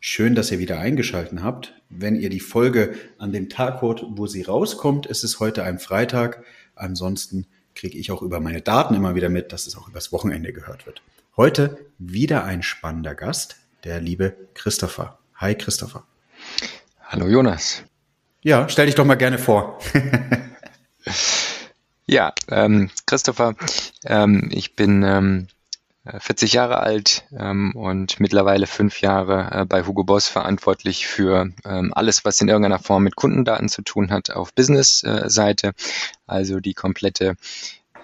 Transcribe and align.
Schön, 0.00 0.34
dass 0.34 0.50
ihr 0.52 0.58
wieder 0.58 0.78
eingeschaltet 0.78 1.42
habt. 1.42 1.74
Wenn 1.88 2.14
ihr 2.14 2.30
die 2.30 2.40
Folge 2.40 2.94
an 3.18 3.32
dem 3.32 3.48
Tag 3.48 3.82
hört, 3.82 4.04
wo 4.08 4.26
sie 4.26 4.42
rauskommt, 4.42 5.06
ist 5.06 5.24
es 5.24 5.40
heute 5.40 5.64
ein 5.64 5.78
Freitag. 5.78 6.44
Ansonsten 6.76 7.46
kriege 7.74 7.98
ich 7.98 8.12
auch 8.12 8.22
über 8.22 8.38
meine 8.38 8.60
Daten 8.60 8.94
immer 8.94 9.14
wieder 9.14 9.28
mit, 9.28 9.52
dass 9.52 9.66
es 9.66 9.76
auch 9.76 9.88
übers 9.88 10.12
Wochenende 10.12 10.52
gehört 10.52 10.86
wird. 10.86 11.02
Heute 11.36 11.78
wieder 11.98 12.44
ein 12.44 12.62
spannender 12.62 13.14
Gast, 13.14 13.56
der 13.84 14.00
liebe 14.00 14.36
Christopher. 14.54 15.18
Hi 15.34 15.54
Christopher. 15.54 16.04
Hallo 17.02 17.26
Jonas. 17.26 17.82
Ja, 18.42 18.68
stell 18.68 18.86
dich 18.86 18.94
doch 18.94 19.04
mal 19.04 19.16
gerne 19.16 19.38
vor. 19.38 19.78
Ja, 22.10 22.32
ähm, 22.48 22.88
Christopher, 23.04 23.54
ähm, 24.06 24.48
ich 24.50 24.74
bin 24.74 25.02
ähm, 25.02 25.48
40 26.18 26.52
Jahre 26.52 26.80
alt 26.80 27.24
ähm, 27.36 27.72
und 27.74 28.20
mittlerweile 28.20 28.66
fünf 28.66 29.00
Jahre 29.00 29.50
äh, 29.52 29.64
bei 29.64 29.84
Hugo 29.84 30.04
Boss 30.04 30.28
verantwortlich 30.28 31.06
für 31.06 31.50
ähm, 31.64 31.92
alles, 31.94 32.24
was 32.24 32.40
in 32.40 32.48
irgendeiner 32.48 32.78
Form 32.78 33.04
mit 33.04 33.16
Kundendaten 33.16 33.68
zu 33.68 33.82
tun 33.82 34.10
hat 34.10 34.30
auf 34.30 34.54
Business-Seite, 34.54 35.72
also 36.26 36.60
die 36.60 36.74
komplette 36.74 37.36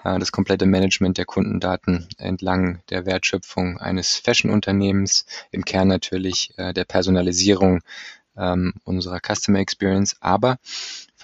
äh, 0.05 0.19
das 0.19 0.31
komplette 0.31 0.65
Management 0.65 1.17
der 1.17 1.25
Kundendaten 1.25 2.07
entlang 2.17 2.81
der 2.89 3.05
Wertschöpfung 3.05 3.77
eines 3.79 4.15
Fashion-Unternehmens, 4.15 5.25
im 5.51 5.65
Kern 5.65 5.89
natürlich 5.89 6.53
äh, 6.57 6.73
der 6.73 6.85
Personalisierung 6.85 7.81
ähm, 8.37 8.73
unserer 8.83 9.19
Customer 9.19 9.59
Experience, 9.59 10.15
aber 10.19 10.57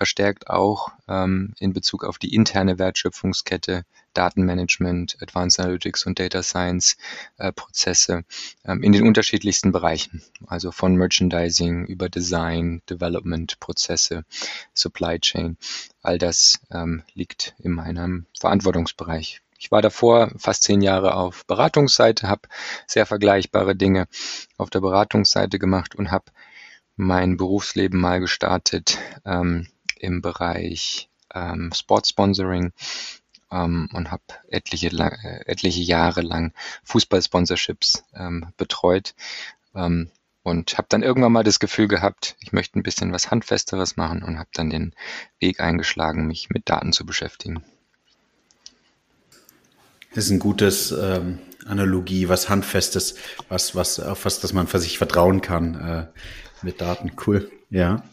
verstärkt 0.01 0.49
auch 0.49 0.89
ähm, 1.07 1.53
in 1.59 1.73
Bezug 1.73 2.03
auf 2.03 2.17
die 2.17 2.33
interne 2.33 2.79
Wertschöpfungskette, 2.79 3.83
Datenmanagement, 4.15 5.15
Advanced 5.21 5.59
Analytics 5.59 6.07
und 6.07 6.17
Data 6.17 6.41
Science 6.41 6.97
äh, 7.37 7.51
Prozesse 7.51 8.23
ähm, 8.65 8.81
in 8.81 8.93
den 8.93 9.05
unterschiedlichsten 9.05 9.71
Bereichen, 9.71 10.23
also 10.47 10.71
von 10.71 10.95
Merchandising 10.95 11.85
über 11.85 12.09
Design, 12.09 12.81
Development 12.89 13.59
Prozesse, 13.59 14.25
Supply 14.73 15.19
Chain. 15.19 15.55
All 16.01 16.17
das 16.17 16.59
ähm, 16.71 17.03
liegt 17.13 17.53
in 17.59 17.73
meinem 17.73 18.25
Verantwortungsbereich. 18.39 19.43
Ich 19.59 19.69
war 19.69 19.83
davor 19.83 20.31
fast 20.35 20.63
zehn 20.63 20.81
Jahre 20.81 21.13
auf 21.13 21.45
Beratungsseite, 21.45 22.27
habe 22.27 22.49
sehr 22.87 23.05
vergleichbare 23.05 23.75
Dinge 23.75 24.07
auf 24.57 24.71
der 24.71 24.79
Beratungsseite 24.79 25.59
gemacht 25.59 25.93
und 25.93 26.09
habe 26.09 26.25
mein 26.95 27.37
Berufsleben 27.37 27.99
mal 27.99 28.19
gestartet 28.19 28.97
ähm, 29.25 29.67
im 30.01 30.21
Bereich 30.21 31.09
ähm, 31.33 31.71
Sportsponsoring 31.73 32.73
ähm, 33.51 33.89
und 33.93 34.11
habe 34.11 34.23
etliche, 34.49 34.87
äh, 34.87 35.45
etliche 35.45 35.81
Jahre 35.81 36.21
lang 36.21 36.53
Fußballsponsorships 36.83 38.03
ähm, 38.15 38.47
betreut 38.57 39.13
ähm, 39.75 40.09
und 40.43 40.77
habe 40.77 40.87
dann 40.89 41.03
irgendwann 41.03 41.31
mal 41.31 41.43
das 41.43 41.59
Gefühl 41.59 41.87
gehabt, 41.87 42.35
ich 42.39 42.51
möchte 42.51 42.79
ein 42.79 42.83
bisschen 42.83 43.13
was 43.13 43.29
Handfesteres 43.29 43.95
machen 43.95 44.23
und 44.23 44.39
habe 44.39 44.49
dann 44.53 44.69
den 44.69 44.93
Weg 45.39 45.59
eingeschlagen, 45.59 46.27
mich 46.27 46.49
mit 46.49 46.69
Daten 46.69 46.93
zu 46.93 47.05
beschäftigen. 47.05 47.63
Das 50.13 50.25
ist 50.25 50.31
ein 50.31 50.39
gutes 50.39 50.91
ähm, 50.91 51.39
Analogie, 51.65 52.27
was 52.27 52.49
Handfestes, 52.49 53.15
was, 53.47 53.75
was, 53.75 53.99
auf 53.99 54.25
was, 54.25 54.39
dass 54.39 54.51
man 54.51 54.67
für 54.67 54.79
sich 54.79 54.97
vertrauen 54.97 55.41
kann 55.41 55.75
äh, 55.75 56.07
mit 56.63 56.81
Daten. 56.81 57.13
Cool, 57.25 57.49
ja. 57.69 58.03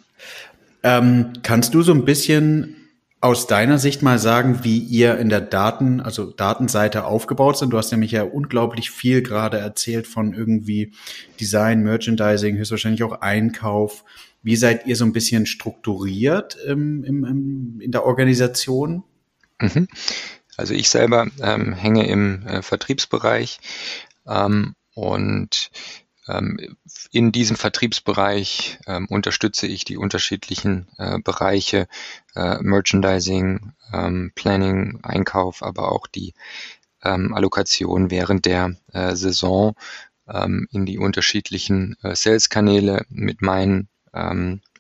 Ähm, 0.83 1.33
kannst 1.43 1.75
du 1.75 1.83
so 1.83 1.93
ein 1.93 2.05
bisschen 2.05 2.77
aus 3.21 3.49
deiner 3.49 3.79
Sicht 3.79 4.03
mal 4.03 4.19
sagen, 4.19 4.61
wie 4.63 4.79
ihr 4.79 5.19
in 5.19 5.29
der 5.29 5.41
Daten, 5.41 6.01
also 6.01 6.31
Datenseite 6.31 7.05
aufgebaut 7.05 7.59
sind? 7.59 7.71
Du 7.71 7.79
hast 7.79 7.91
nämlich 7.91 8.13
ja 8.13 8.23
unglaublich 8.23 8.91
viel 8.91 9.23
gerade 9.23 9.59
erzählt 9.59 10.07
von 10.07 10.35
irgendwie 10.35 10.93
Design, 11.41 11.83
Merchandising, 11.83 12.57
höchstwahrscheinlich 12.57 13.03
auch 13.03 13.21
Einkauf. 13.21 14.05
Wie 14.43 14.55
seid 14.55 14.87
ihr 14.87 14.95
so 14.95 15.05
ein 15.05 15.13
bisschen 15.13 15.47
strukturiert 15.47 16.57
im, 16.65 17.03
im, 17.03 17.25
im, 17.25 17.81
in 17.81 17.91
der 17.91 18.05
Organisation? 18.05 19.03
Mhm. 19.61 19.89
Also 20.57 20.75
ich 20.75 20.89
selber 20.89 21.27
ähm, 21.41 21.73
hänge 21.73 22.09
im 22.09 22.47
äh, 22.47 22.63
Vertriebsbereich 22.63 23.59
ähm, 24.27 24.75
und 24.95 25.71
ähm, 25.71 26.08
in 27.11 27.33
diesem 27.33 27.57
Vertriebsbereich 27.57 28.79
ähm, 28.87 29.07
unterstütze 29.07 29.67
ich 29.67 29.85
die 29.85 29.97
unterschiedlichen 29.97 30.89
äh, 30.99 31.19
Bereiche 31.19 31.89
äh, 32.35 32.59
Merchandising, 32.61 33.73
ähm, 33.93 34.33
Planning, 34.35 35.01
Einkauf, 35.03 35.63
aber 35.63 35.93
auch 35.93 36.07
die 36.07 36.35
Allokation 37.01 38.11
während 38.11 38.45
der 38.45 38.75
äh, 38.93 39.15
Saison 39.15 39.77
in 40.27 40.85
die 40.85 40.99
unterschiedlichen 40.99 41.97
Sales-Kanäle 42.03 43.07
mit 43.09 43.41
meinen 43.41 43.89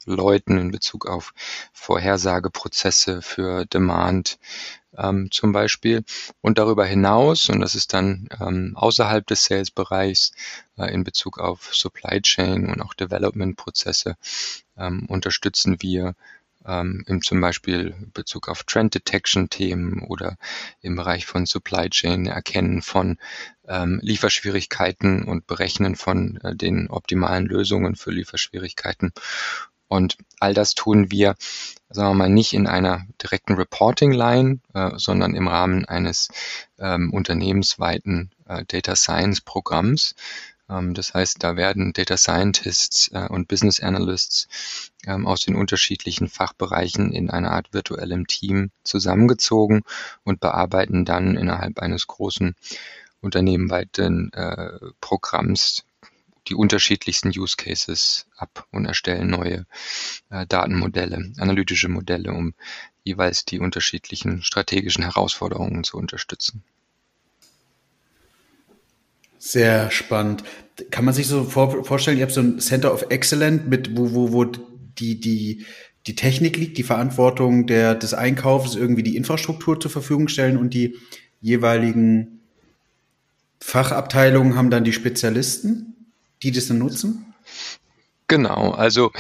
Leuten 0.09 0.59
in 0.59 0.71
Bezug 0.71 1.07
auf 1.07 1.33
Vorhersageprozesse 1.73 3.23
für 3.23 3.67
Demand, 3.67 4.39
ähm, 4.97 5.31
zum 5.31 5.53
Beispiel. 5.53 6.05
Und 6.41 6.59
darüber 6.59 6.85
hinaus, 6.85 7.49
und 7.49 7.61
das 7.61 7.75
ist 7.75 7.93
dann 7.95 8.29
ähm, 8.41 8.73
außerhalb 8.77 9.27
des 9.27 9.45
Sales-Bereichs 9.45 10.33
äh, 10.77 10.93
in 10.93 11.05
Bezug 11.05 11.39
auf 11.39 11.75
Supply 11.75 12.21
Chain 12.21 12.69
und 12.69 12.81
auch 12.81 12.95
Development-Prozesse, 12.95 14.17
ähm, 14.77 15.07
unterstützen 15.09 15.77
wir 15.81 16.15
ähm, 16.67 17.05
im 17.07 17.23
zum 17.23 17.41
Beispiel 17.41 17.95
Bezug 18.13 18.49
auf 18.49 18.65
Trend 18.65 18.95
Detection 18.95 19.49
Themen 19.49 20.03
oder 20.03 20.37
im 20.81 20.97
Bereich 20.97 21.27
von 21.27 21.47
Supply 21.47 21.89
Chain 21.89 22.27
Erkennen 22.27 22.83
von 22.83 23.19
ähm, 23.67 24.01
Lieferschwierigkeiten 24.03 25.25
und 25.25 25.47
Berechnen 25.47 25.97
von 25.97 26.39
äh, 26.43 26.55
den 26.55 26.89
optimalen 26.91 27.47
Lösungen 27.47 27.97
für 27.97 28.11
Lieferschwierigkeiten. 28.11 29.13
Und 29.89 30.19
all 30.39 30.55
das 30.55 30.75
tun 30.75 31.11
wir 31.11 31.35
sagen 31.91 32.11
wir 32.11 32.15
mal, 32.15 32.29
nicht 32.29 32.53
in 32.53 32.67
einer 32.67 33.07
direkten 33.23 33.55
Reporting-Line, 33.55 34.61
äh, 34.75 34.91
sondern 34.97 35.35
im 35.35 35.49
Rahmen 35.49 35.85
eines 35.87 36.29
ähm, 36.79 37.13
unternehmensweiten 37.13 38.31
äh, 38.47 38.65
Data 38.67 38.95
Science-Programms. 38.95 40.15
Ähm, 40.69 40.95
das 40.95 41.15
heißt, 41.15 41.43
da 41.43 41.57
werden 41.57 41.93
Data 41.95 42.17
Scientists 42.17 43.11
äh, 43.13 43.27
und 43.29 43.49
Business 43.49 43.81
Analysts 43.81 44.49
ähm, 45.07 45.27
aus 45.27 45.41
den 45.41 45.57
unterschiedlichen 45.57 46.29
Fachbereichen 46.29 47.13
in 47.13 47.31
einer 47.31 47.53
Art 47.53 47.73
virtuellem 47.73 48.27
Team 48.27 48.71
zusammengezogen 48.85 49.83
und 50.25 50.41
bearbeiten 50.41 51.05
dann 51.05 51.37
innerhalb 51.37 51.79
eines 51.79 52.07
großen 52.07 52.55
unternehmenweiten 53.21 54.33
äh, 54.35 54.79
Programms 55.01 55.85
die 56.49 56.55
unterschiedlichsten 56.55 57.29
Use 57.29 57.57
Cases 57.57 58.27
ab 58.37 58.67
und 58.71 58.87
erstellen 58.87 59.29
neue 59.29 59.67
äh, 60.31 60.47
Datenmodelle, 60.47 61.33
analytische 61.39 61.89
Modelle, 61.89 62.33
um 62.33 62.55
jeweils 63.05 63.45
die 63.45 63.59
unterschiedlichen 63.59 64.43
strategischen 64.43 65.05
Herausforderungen 65.05 65.85
zu 65.85 65.97
unterstützen. 65.97 66.63
Sehr 69.39 69.91
spannend. 69.91 70.43
Kann 70.91 71.05
man 71.05 71.15
sich 71.15 71.27
so 71.27 71.45
vor, 71.45 71.85
vorstellen, 71.85 72.19
ihr 72.19 72.25
habt 72.25 72.33
so 72.33 72.41
ein 72.41 72.61
Center 72.61 72.93
of 72.93 73.07
Excellence 73.11 73.63
mit, 73.67 73.97
wo, 73.97 74.13
wo, 74.13 74.33
wo 74.33 74.45
die, 74.45 75.21
die, 75.21 75.65
die 76.07 76.15
Technik 76.15 76.57
liegt, 76.57 76.77
die 76.79 76.83
Verantwortung 76.83 77.67
der, 77.67 77.95
des 77.95 78.15
Einkaufs, 78.15 78.75
irgendwie 78.75 79.03
die 79.03 79.17
Infrastruktur 79.17 79.79
zur 79.81 79.91
Verfügung 79.91 80.29
stellen 80.29 80.57
und 80.57 80.75
die 80.75 80.97
jeweiligen 81.41 82.41
Fachabteilungen 83.61 84.57
haben 84.57 84.71
dann 84.71 84.85
die 84.85 84.93
Spezialisten? 84.93 85.98
Die 86.43 86.53
das 86.53 86.69
dann 86.69 86.79
nutzen? 86.79 87.35
Genau, 88.27 88.73
also 88.73 89.11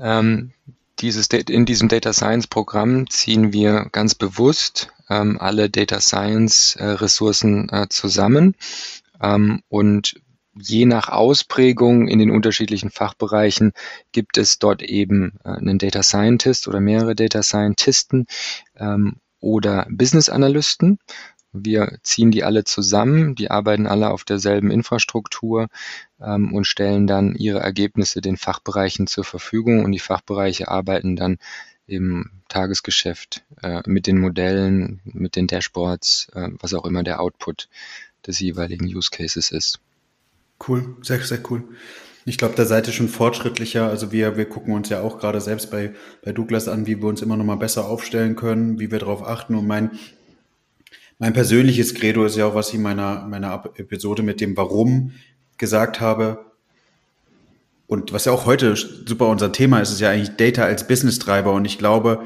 ähm, 0.00 0.52
dieses, 1.00 1.28
in 1.28 1.66
diesem 1.66 1.88
Data 1.88 2.12
Science 2.12 2.46
Programm 2.46 3.08
ziehen 3.08 3.52
wir 3.52 3.86
ganz 3.92 4.14
bewusst 4.14 4.88
ähm, 5.08 5.38
alle 5.40 5.70
Data 5.70 6.00
Science 6.00 6.76
äh, 6.76 6.84
Ressourcen 6.84 7.68
äh, 7.70 7.88
zusammen 7.88 8.54
ähm, 9.20 9.62
und 9.68 10.20
je 10.54 10.84
nach 10.84 11.08
Ausprägung 11.08 12.08
in 12.08 12.18
den 12.18 12.30
unterschiedlichen 12.30 12.90
Fachbereichen 12.90 13.72
gibt 14.12 14.36
es 14.36 14.58
dort 14.58 14.82
eben 14.82 15.38
äh, 15.44 15.50
einen 15.50 15.78
Data 15.78 16.02
Scientist 16.02 16.68
oder 16.68 16.80
mehrere 16.80 17.14
Data 17.14 17.42
Scientisten 17.42 18.26
ähm, 18.76 19.16
oder 19.40 19.86
Business 19.90 20.28
Analysten 20.28 20.98
Wir 21.52 21.98
ziehen 22.02 22.30
die 22.30 22.44
alle 22.44 22.64
zusammen, 22.64 23.34
die 23.34 23.50
arbeiten 23.50 23.86
alle 23.86 24.10
auf 24.10 24.24
derselben 24.24 24.70
Infrastruktur 24.70 25.68
ähm, 26.20 26.52
und 26.52 26.64
stellen 26.64 27.06
dann 27.06 27.34
ihre 27.34 27.60
Ergebnisse 27.60 28.20
den 28.20 28.36
Fachbereichen 28.36 29.06
zur 29.06 29.24
Verfügung 29.24 29.84
und 29.84 29.92
die 29.92 29.98
Fachbereiche 29.98 30.68
arbeiten 30.68 31.16
dann 31.16 31.38
im 31.86 32.30
Tagesgeschäft 32.48 33.42
äh, 33.62 33.82
mit 33.86 34.06
den 34.06 34.18
Modellen, 34.18 35.00
mit 35.04 35.34
den 35.34 35.48
Dashboards, 35.48 36.28
äh, 36.34 36.48
was 36.60 36.72
auch 36.72 36.84
immer 36.84 37.02
der 37.02 37.20
Output 37.20 37.68
des 38.26 38.38
jeweiligen 38.38 38.86
Use 38.86 39.10
Cases 39.10 39.50
ist. 39.50 39.80
Cool, 40.66 40.96
sehr, 41.02 41.20
sehr 41.20 41.40
cool. 41.50 41.64
Ich 42.26 42.38
glaube, 42.38 42.54
da 42.54 42.64
seid 42.64 42.86
ihr 42.86 42.92
schon 42.92 43.08
fortschrittlicher. 43.08 43.88
Also 43.88 44.12
wir, 44.12 44.36
wir 44.36 44.44
gucken 44.44 44.74
uns 44.74 44.88
ja 44.88 45.00
auch 45.00 45.18
gerade 45.18 45.40
selbst 45.40 45.70
bei, 45.70 45.94
bei 46.22 46.32
Douglas 46.32 46.68
an, 46.68 46.86
wie 46.86 47.00
wir 47.00 47.08
uns 47.08 47.22
immer 47.22 47.36
noch 47.36 47.44
mal 47.44 47.56
besser 47.56 47.86
aufstellen 47.86 48.36
können, 48.36 48.78
wie 48.78 48.90
wir 48.90 48.98
darauf 48.98 49.26
achten. 49.26 49.54
Und 49.54 49.66
mein, 49.66 49.92
mein 51.20 51.34
persönliches 51.34 51.94
Credo 51.94 52.24
ist 52.24 52.36
ja 52.36 52.46
auch, 52.46 52.54
was 52.54 52.70
ich 52.70 52.76
in 52.76 52.82
meiner, 52.82 53.26
meiner 53.28 53.62
Episode 53.76 54.22
mit 54.22 54.40
dem 54.40 54.56
Warum 54.56 55.12
gesagt 55.58 56.00
habe. 56.00 56.46
Und 57.86 58.14
was 58.14 58.24
ja 58.24 58.32
auch 58.32 58.46
heute 58.46 58.74
super 58.74 59.28
unser 59.28 59.52
Thema 59.52 59.80
ist, 59.80 59.92
ist 59.92 60.00
ja 60.00 60.08
eigentlich 60.08 60.36
Data 60.36 60.64
als 60.64 60.88
Business-Treiber. 60.88 61.52
Und 61.52 61.66
ich 61.66 61.76
glaube, 61.76 62.22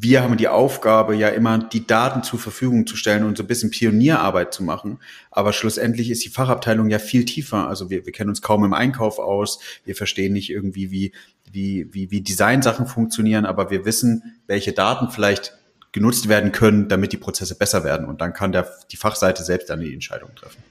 wir 0.00 0.20
haben 0.24 0.36
die 0.36 0.48
Aufgabe, 0.48 1.14
ja 1.14 1.28
immer 1.28 1.58
die 1.58 1.86
Daten 1.86 2.24
zur 2.24 2.40
Verfügung 2.40 2.88
zu 2.88 2.96
stellen 2.96 3.22
und 3.22 3.36
so 3.36 3.44
ein 3.44 3.46
bisschen 3.46 3.70
Pionierarbeit 3.70 4.52
zu 4.52 4.64
machen. 4.64 4.98
Aber 5.30 5.52
schlussendlich 5.52 6.10
ist 6.10 6.24
die 6.24 6.28
Fachabteilung 6.28 6.90
ja 6.90 6.98
viel 6.98 7.24
tiefer. 7.24 7.68
Also 7.68 7.88
wir, 7.88 8.04
wir 8.04 8.12
kennen 8.12 8.30
uns 8.30 8.42
kaum 8.42 8.64
im 8.64 8.72
Einkauf 8.72 9.20
aus. 9.20 9.60
Wir 9.84 9.94
verstehen 9.94 10.32
nicht 10.32 10.50
irgendwie, 10.50 10.90
wie, 10.90 11.12
wie, 11.52 11.86
wie, 11.92 12.10
wie 12.10 12.20
Designsachen 12.20 12.86
funktionieren, 12.86 13.46
aber 13.46 13.70
wir 13.70 13.84
wissen, 13.84 14.40
welche 14.48 14.72
Daten 14.72 15.08
vielleicht 15.08 15.56
genutzt 15.92 16.28
werden 16.28 16.52
können, 16.52 16.88
damit 16.88 17.12
die 17.12 17.18
Prozesse 17.18 17.54
besser 17.54 17.84
werden. 17.84 18.06
Und 18.06 18.20
dann 18.20 18.32
kann 18.32 18.52
der, 18.52 18.70
die 18.90 18.96
Fachseite 18.96 19.44
selbst 19.44 19.70
dann 19.70 19.80
die 19.80 19.92
Entscheidung 19.92 20.34
treffen. 20.34 20.62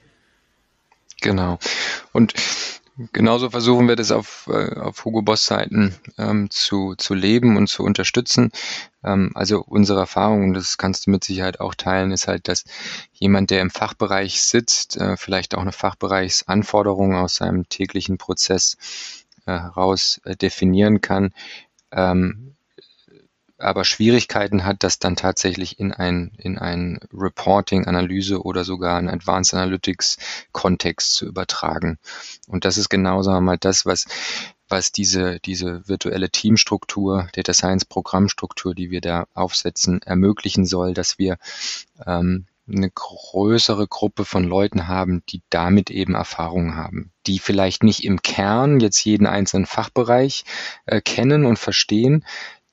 Genau. 1.21 1.59
Und 2.11 2.33
Genauso 3.13 3.49
versuchen 3.49 3.87
wir 3.87 3.95
das 3.95 4.11
auf, 4.11 4.47
äh, 4.51 4.75
auf 4.77 5.05
Hugo 5.05 5.21
Boss 5.21 5.45
Seiten 5.45 5.95
ähm, 6.17 6.49
zu, 6.49 6.93
zu 6.95 7.13
leben 7.13 7.57
und 7.57 7.67
zu 7.67 7.83
unterstützen. 7.83 8.51
Ähm, 9.03 9.31
also 9.33 9.63
unsere 9.65 10.01
Erfahrung, 10.01 10.43
und 10.43 10.53
das 10.53 10.77
kannst 10.77 11.07
du 11.07 11.11
mit 11.11 11.23
Sicherheit 11.23 11.59
auch 11.61 11.73
teilen, 11.73 12.11
ist 12.11 12.27
halt, 12.27 12.47
dass 12.47 12.65
jemand, 13.13 13.49
der 13.49 13.61
im 13.61 13.69
Fachbereich 13.69 14.41
sitzt, 14.41 14.97
äh, 14.97 15.15
vielleicht 15.17 15.55
auch 15.55 15.61
eine 15.61 15.71
Fachbereichsanforderung 15.71 17.15
aus 17.15 17.35
seinem 17.35 17.67
täglichen 17.69 18.17
Prozess 18.17 18.77
äh, 19.45 19.51
heraus 19.51 20.19
äh, 20.25 20.35
definieren 20.35 21.01
kann, 21.01 21.33
ähm, 21.91 22.50
aber 23.61 23.85
Schwierigkeiten 23.85 24.65
hat, 24.65 24.83
das 24.83 24.99
dann 24.99 25.15
tatsächlich 25.15 25.79
in 25.79 25.91
ein, 25.91 26.31
in 26.37 26.57
ein 26.57 26.99
Reporting, 27.13 27.85
Analyse 27.85 28.43
oder 28.43 28.63
sogar 28.63 28.97
einen 28.97 29.09
Advanced 29.09 29.53
Analytics 29.53 30.17
Kontext 30.51 31.13
zu 31.15 31.25
übertragen. 31.25 31.97
Und 32.47 32.65
das 32.65 32.77
ist 32.77 32.89
genau, 32.89 33.21
sagen 33.21 33.37
wir 33.37 33.51
mal, 33.51 33.57
das, 33.57 33.85
was, 33.85 34.05
was 34.67 34.91
diese, 34.91 35.39
diese 35.39 35.87
virtuelle 35.87 36.29
Teamstruktur, 36.29 37.27
Data 37.33 37.53
Science 37.53 37.85
Programmstruktur, 37.85 38.73
die 38.73 38.91
wir 38.91 39.01
da 39.01 39.27
aufsetzen, 39.33 40.01
ermöglichen 40.01 40.65
soll, 40.65 40.93
dass 40.93 41.17
wir 41.17 41.37
ähm, 42.05 42.45
eine 42.67 42.89
größere 42.89 43.87
Gruppe 43.87 44.25
von 44.25 44.43
Leuten 44.43 44.87
haben, 44.87 45.23
die 45.29 45.41
damit 45.49 45.89
eben 45.89 46.15
Erfahrungen 46.15 46.75
haben, 46.75 47.11
die 47.27 47.39
vielleicht 47.39 47.83
nicht 47.83 48.03
im 48.03 48.21
Kern 48.21 48.79
jetzt 48.79 49.03
jeden 49.03 49.27
einzelnen 49.27 49.65
Fachbereich 49.65 50.45
äh, 50.85 51.01
kennen 51.01 51.45
und 51.45 51.59
verstehen, 51.59 52.25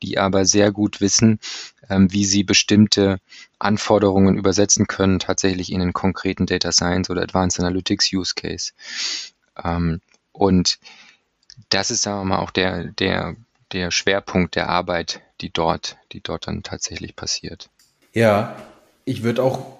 die 0.03 0.19
aber 0.19 0.45
sehr 0.45 0.73
gut 0.73 1.00
wissen, 1.00 1.41
ähm, 1.89 2.12
wie 2.12 2.25
sie 2.25 2.45
bestimmte 2.45 3.19
Anforderungen 3.59 4.37
übersetzen 4.37 4.87
können, 4.87 5.19
tatsächlich 5.19 5.73
in 5.73 5.83
einen 5.83 5.93
konkreten 5.93 6.47
Data 6.47 6.73
Science 6.73 7.11
oder 7.11 7.23
Advanced 7.23 7.61
Analytics 7.61 8.12
Use 8.12 8.35
Case. 8.35 8.73
Ähm, 9.62 10.00
und 10.33 10.79
das 11.71 11.91
ist, 11.91 12.03
sagen 12.03 12.21
wir 12.21 12.25
mal, 12.25 12.39
auch 12.39 12.50
der, 12.50 12.85
der, 12.85 13.37
der 13.73 13.91
Schwerpunkt 13.91 14.55
der 14.55 14.69
Arbeit, 14.69 15.21
die 15.41 15.50
dort, 15.50 15.97
die 16.12 16.21
dort 16.21 16.47
dann 16.47 16.62
tatsächlich 16.62 17.17
passiert. 17.17 17.69
Ja, 18.12 18.56
ich 19.05 19.23
würde 19.23 19.43
auch 19.43 19.78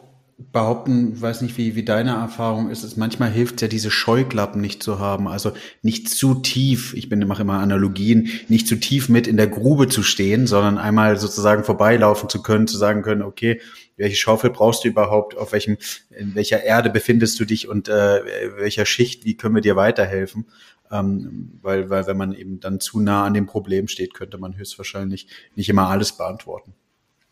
behaupten, 0.53 1.21
weiß 1.21 1.43
nicht, 1.43 1.59
wie, 1.59 1.75
wie 1.75 1.85
deine 1.85 2.13
Erfahrung 2.13 2.71
ist, 2.71 2.85
es 2.85 2.97
manchmal 2.97 3.31
hilft 3.31 3.61
ja, 3.61 3.67
diese 3.67 3.91
Scheuklappen 3.91 4.61
nicht 4.61 4.83
zu 4.83 5.01
haben, 5.01 5.27
also 5.27 5.53
nicht 5.83 6.09
zu 6.09 6.37
tief, 6.37 6.95
ich 6.95 7.09
bin, 7.09 7.27
mache 7.27 7.43
immer 7.43 7.59
Analogien, 7.59 8.31
nicht 8.49 8.69
zu 8.69 8.77
tief 8.77 9.09
mit 9.09 9.27
in 9.27 9.37
der 9.37 9.49
Grube 9.49 9.89
zu 9.89 10.05
stehen, 10.05 10.47
sondern 10.47 10.79
einmal 10.79 11.19
sozusagen 11.19 11.65
vorbeilaufen 11.65 12.29
zu 12.29 12.41
können, 12.41 12.69
zu 12.69 12.79
sagen 12.79 13.03
können, 13.03 13.23
okay, 13.23 13.61
welche 13.97 14.15
Schaufel 14.15 14.51
brauchst 14.51 14.85
du 14.85 14.89
überhaupt, 14.89 15.37
auf 15.37 15.53
welchem, 15.53 15.77
in 16.11 16.37
welcher 16.37 16.63
Erde 16.63 16.89
befindest 16.89 17.41
du 17.41 17.45
dich 17.45 17.69
und 17.69 17.89
äh, 17.89 18.23
welcher 18.57 18.87
Schicht, 18.87 19.25
wie 19.25 19.37
können 19.37 19.57
wir 19.57 19.63
dir 19.63 19.75
weiterhelfen? 19.75 20.47
Ähm, 20.91 21.59
weil, 21.63 21.91
weil 21.91 22.07
wenn 22.07 22.17
man 22.17 22.33
eben 22.33 22.61
dann 22.61 22.79
zu 22.79 23.01
nah 23.01 23.25
an 23.25 23.35
dem 23.35 23.47
Problem 23.47 23.89
steht, 23.89 24.15
könnte 24.15 24.39
man 24.39 24.57
höchstwahrscheinlich 24.57 25.27
nicht 25.57 25.69
immer 25.69 25.89
alles 25.89 26.13
beantworten. 26.13 26.75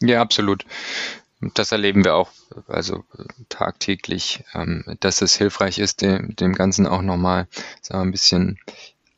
Ja, 0.02 0.20
absolut. 0.20 0.66
Das 1.40 1.72
erleben 1.72 2.04
wir 2.04 2.14
auch 2.14 2.30
also 2.66 3.04
tagtäglich, 3.48 4.44
ähm, 4.54 4.84
dass 5.00 5.20
es 5.20 5.36
hilfreich 5.36 5.78
ist, 5.78 6.00
dem, 6.00 6.34
dem 6.36 6.54
Ganzen 6.54 6.86
auch 6.86 7.02
nochmal 7.02 7.46
sagen 7.82 8.00
wir, 8.00 8.06
ein 8.06 8.12
bisschen 8.12 8.58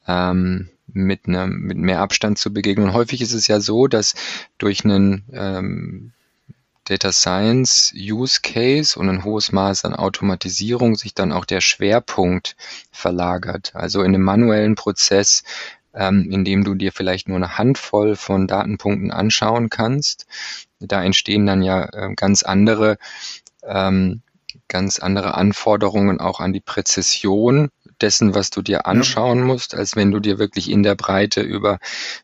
ähm, 0.06 0.68
mit, 0.88 1.28
ne, 1.28 1.46
mit 1.46 1.78
mehr 1.78 2.00
Abstand 2.00 2.38
zu 2.38 2.52
begegnen. 2.52 2.88
Und 2.88 2.94
häufig 2.94 3.20
ist 3.20 3.34
es 3.34 3.46
ja 3.46 3.60
so, 3.60 3.86
dass 3.86 4.14
durch 4.58 4.84
einen 4.84 5.24
ähm, 5.32 6.12
Data 6.84 7.12
Science 7.12 7.92
Use 7.94 8.40
Case 8.42 8.98
und 8.98 9.08
ein 9.08 9.22
hohes 9.22 9.52
Maß 9.52 9.84
an 9.84 9.94
Automatisierung 9.94 10.96
sich 10.96 11.14
dann 11.14 11.32
auch 11.32 11.44
der 11.44 11.60
Schwerpunkt 11.60 12.56
verlagert. 12.90 13.76
Also 13.76 14.00
in 14.02 14.14
einem 14.14 14.24
manuellen 14.24 14.74
Prozess 14.74 15.44
ähm, 15.94 16.28
indem 16.30 16.64
du 16.64 16.74
dir 16.74 16.92
vielleicht 16.92 17.28
nur 17.28 17.36
eine 17.36 17.58
Handvoll 17.58 18.14
von 18.16 18.46
Datenpunkten 18.46 19.10
anschauen 19.10 19.68
kannst. 19.68 20.26
Da 20.80 21.02
entstehen 21.02 21.46
dann 21.46 21.62
ja 21.62 21.84
äh, 21.92 22.14
ganz 22.14 22.42
andere, 22.42 22.98
ähm, 23.62 24.22
ganz 24.68 24.98
andere 24.98 25.34
Anforderungen 25.34 26.20
auch 26.20 26.40
an 26.40 26.52
die 26.52 26.60
Präzision 26.60 27.70
dessen, 28.00 28.34
was 28.34 28.50
du 28.50 28.62
dir 28.62 28.86
anschauen 28.86 29.38
ja. 29.40 29.44
musst, 29.44 29.74
als 29.74 29.96
wenn 29.96 30.10
du 30.10 30.20
dir 30.20 30.38
wirklich 30.38 30.70
in 30.70 30.82
der 30.82 30.94
Breite 30.94 31.40
über 31.40 31.78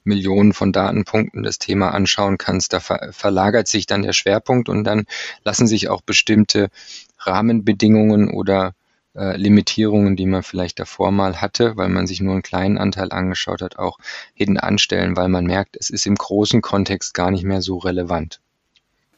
Millionen 0.05 0.53
von 0.53 0.73
Datenpunkten 0.73 1.43
das 1.43 1.59
Thema 1.59 1.93
anschauen 1.93 2.39
kannst. 2.39 2.73
Da 2.73 2.81
ver 2.81 3.09
verlagert 3.13 3.69
sich 3.69 3.87
dann 3.87 4.03
der 4.03 4.13
Schwerpunkt 4.13 4.69
und 4.69 4.85
dann 4.85 5.05
lassen 5.43 5.67
sich 5.67 5.89
auch 5.89 6.01
bestimmte 6.03 6.69
Rahmenbedingungen 7.19 8.31
oder 8.31 8.75
äh, 9.17 9.37
Limitierungen, 9.37 10.17
die 10.17 10.27
man 10.27 10.43
vielleicht 10.43 10.79
davor 10.79 11.11
mal 11.11 11.41
hatte, 11.41 11.77
weil 11.77 11.89
man 11.89 12.07
sich 12.07 12.21
nur 12.21 12.35
einen 12.35 12.43
kleinen 12.43 12.79
Anteil 12.79 13.13
angeschaut 13.13 13.63
hat, 13.63 13.79
auch 13.79 13.99
hinten 14.35 14.59
anstellen, 14.59 15.17
weil 15.17 15.29
man 15.29 15.45
merkt, 15.45 15.77
es 15.79 15.91
ist 15.91 16.07
im 16.07 16.17
großen 16.17 16.63
Kontext 16.63 17.15
gar 17.15 17.31
nicht 17.31 17.45
mehr 17.45 17.63
so 17.63 17.79
relevant. 17.79 18.41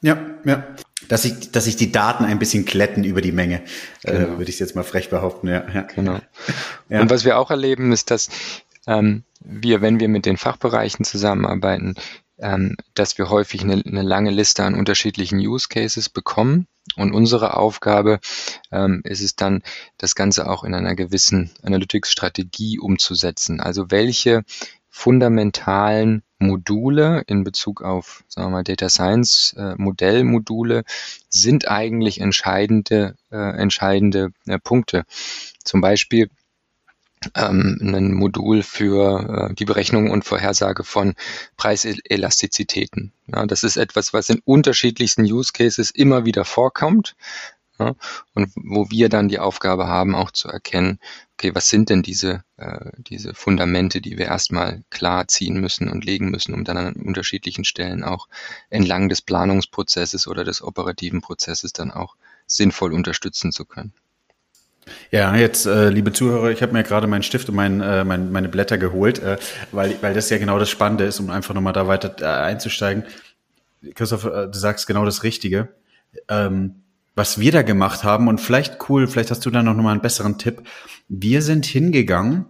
Ja, 0.02 0.18
ja. 0.44 0.66
Dass 1.08 1.22
sich, 1.22 1.52
dass 1.52 1.64
sich 1.64 1.76
die 1.76 1.92
Daten 1.92 2.24
ein 2.24 2.38
bisschen 2.38 2.64
kletten 2.64 3.04
über 3.04 3.20
die 3.20 3.32
Menge, 3.32 3.62
äh, 4.02 4.12
genau. 4.12 4.34
äh, 4.34 4.38
würde 4.38 4.50
ich 4.50 4.58
jetzt 4.58 4.74
mal 4.74 4.82
frech 4.82 5.10
behaupten. 5.10 5.48
Ja, 5.48 5.64
ja. 5.72 5.82
Genau. 5.82 6.18
Ja. 6.88 7.00
Und 7.00 7.10
was 7.10 7.24
wir 7.24 7.36
auch 7.36 7.50
erleben, 7.50 7.90
ist, 7.90 8.12
dass 8.12 8.28
ähm, 8.86 9.24
wir, 9.40 9.82
wenn 9.82 9.98
wir 9.98 10.08
mit 10.08 10.24
den 10.24 10.36
Fachbereichen 10.36 11.04
zusammenarbeiten, 11.04 11.96
ähm, 12.38 12.76
dass 12.94 13.18
wir 13.18 13.30
häufig 13.30 13.62
eine, 13.62 13.82
eine, 13.84 14.02
lange 14.02 14.30
Liste 14.30 14.64
an 14.64 14.74
unterschiedlichen 14.74 15.38
Use 15.38 15.68
Cases 15.68 16.08
bekommen. 16.08 16.66
Und 16.96 17.12
unsere 17.12 17.56
Aufgabe 17.56 18.20
ähm, 18.70 19.00
ist 19.04 19.22
es 19.22 19.34
dann, 19.34 19.62
das 19.98 20.14
Ganze 20.14 20.48
auch 20.48 20.62
in 20.62 20.74
einer 20.74 20.94
gewissen 20.94 21.50
Analytics-Strategie 21.62 22.78
umzusetzen. 22.78 23.60
Also 23.60 23.90
welche 23.90 24.44
fundamentalen 24.88 26.22
Module 26.38 27.22
in 27.26 27.44
Bezug 27.44 27.82
auf, 27.82 28.24
sagen 28.28 28.48
wir 28.48 28.58
mal, 28.58 28.64
Data 28.64 28.88
Science 28.88 29.54
äh, 29.56 29.74
Modellmodule 29.76 30.84
sind 31.28 31.68
eigentlich 31.68 32.20
entscheidende, 32.20 33.16
äh, 33.30 33.36
entscheidende 33.36 34.32
äh, 34.46 34.58
Punkte. 34.58 35.04
Zum 35.64 35.80
Beispiel 35.80 36.28
ähm, 37.34 37.78
ein 37.80 38.12
Modul 38.12 38.62
für 38.62 39.48
äh, 39.50 39.54
die 39.54 39.64
Berechnung 39.64 40.10
und 40.10 40.24
Vorhersage 40.24 40.84
von 40.84 41.14
Preiselastizitäten. 41.56 43.12
Ja, 43.26 43.46
das 43.46 43.62
ist 43.62 43.76
etwas, 43.76 44.12
was 44.12 44.28
in 44.28 44.40
unterschiedlichsten 44.44 45.22
Use 45.22 45.52
Cases 45.52 45.90
immer 45.90 46.24
wieder 46.24 46.44
vorkommt. 46.44 47.16
Ja, 47.78 47.94
und 48.34 48.50
wo 48.56 48.90
wir 48.90 49.10
dann 49.10 49.28
die 49.28 49.38
Aufgabe 49.38 49.86
haben, 49.86 50.14
auch 50.14 50.30
zu 50.30 50.48
erkennen, 50.48 50.98
okay, 51.34 51.54
was 51.54 51.68
sind 51.68 51.90
denn 51.90 52.02
diese, 52.02 52.42
äh, 52.56 52.90
diese 52.96 53.34
Fundamente, 53.34 54.00
die 54.00 54.16
wir 54.16 54.26
erstmal 54.26 54.82
klar 54.88 55.28
ziehen 55.28 55.60
müssen 55.60 55.90
und 55.90 56.04
legen 56.04 56.30
müssen, 56.30 56.54
um 56.54 56.64
dann 56.64 56.78
an 56.78 56.94
unterschiedlichen 56.94 57.64
Stellen 57.64 58.02
auch 58.02 58.28
entlang 58.70 59.10
des 59.10 59.20
Planungsprozesses 59.20 60.26
oder 60.26 60.42
des 60.44 60.62
operativen 60.62 61.20
Prozesses 61.20 61.74
dann 61.74 61.90
auch 61.90 62.16
sinnvoll 62.46 62.94
unterstützen 62.94 63.52
zu 63.52 63.66
können. 63.66 63.92
Ja, 65.10 65.34
jetzt, 65.36 65.66
äh, 65.66 65.90
liebe 65.90 66.12
Zuhörer, 66.12 66.50
ich 66.50 66.62
habe 66.62 66.72
mir 66.72 66.82
gerade 66.82 67.06
meinen 67.06 67.24
Stift 67.24 67.48
und 67.48 67.56
mein, 67.56 67.80
äh, 67.80 68.04
mein, 68.04 68.32
meine 68.32 68.48
Blätter 68.48 68.78
geholt, 68.78 69.18
äh, 69.18 69.36
weil, 69.72 70.00
weil 70.00 70.14
das 70.14 70.30
ja 70.30 70.38
genau 70.38 70.58
das 70.58 70.70
Spannende 70.70 71.04
ist, 71.04 71.20
um 71.20 71.28
einfach 71.28 71.54
nochmal 71.54 71.72
da 71.72 71.86
weiter 71.88 72.14
äh, 72.20 72.24
einzusteigen. 72.24 73.04
Christoph, 73.94 74.24
äh, 74.24 74.46
du 74.48 74.58
sagst 74.58 74.86
genau 74.86 75.04
das 75.04 75.22
Richtige. 75.22 75.68
Ähm, 76.28 76.82
was 77.16 77.40
wir 77.40 77.50
da 77.50 77.62
gemacht 77.62 78.04
haben 78.04 78.28
und 78.28 78.40
vielleicht 78.40 78.88
cool, 78.88 79.08
vielleicht 79.08 79.30
hast 79.30 79.44
du 79.44 79.50
da 79.50 79.62
noch 79.62 79.74
mal 79.74 79.90
einen 79.90 80.02
besseren 80.02 80.38
Tipp. 80.38 80.62
Wir 81.08 81.42
sind 81.42 81.64
hingegangen 81.64 82.44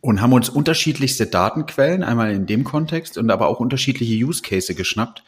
und 0.00 0.22
haben 0.22 0.32
uns 0.32 0.48
unterschiedlichste 0.48 1.26
Datenquellen, 1.26 2.04
einmal 2.04 2.32
in 2.32 2.46
dem 2.46 2.62
Kontext 2.62 3.18
und 3.18 3.30
aber 3.30 3.48
auch 3.48 3.58
unterschiedliche 3.58 4.14
Use 4.24 4.40
Case 4.42 4.74
geschnappt 4.74 5.24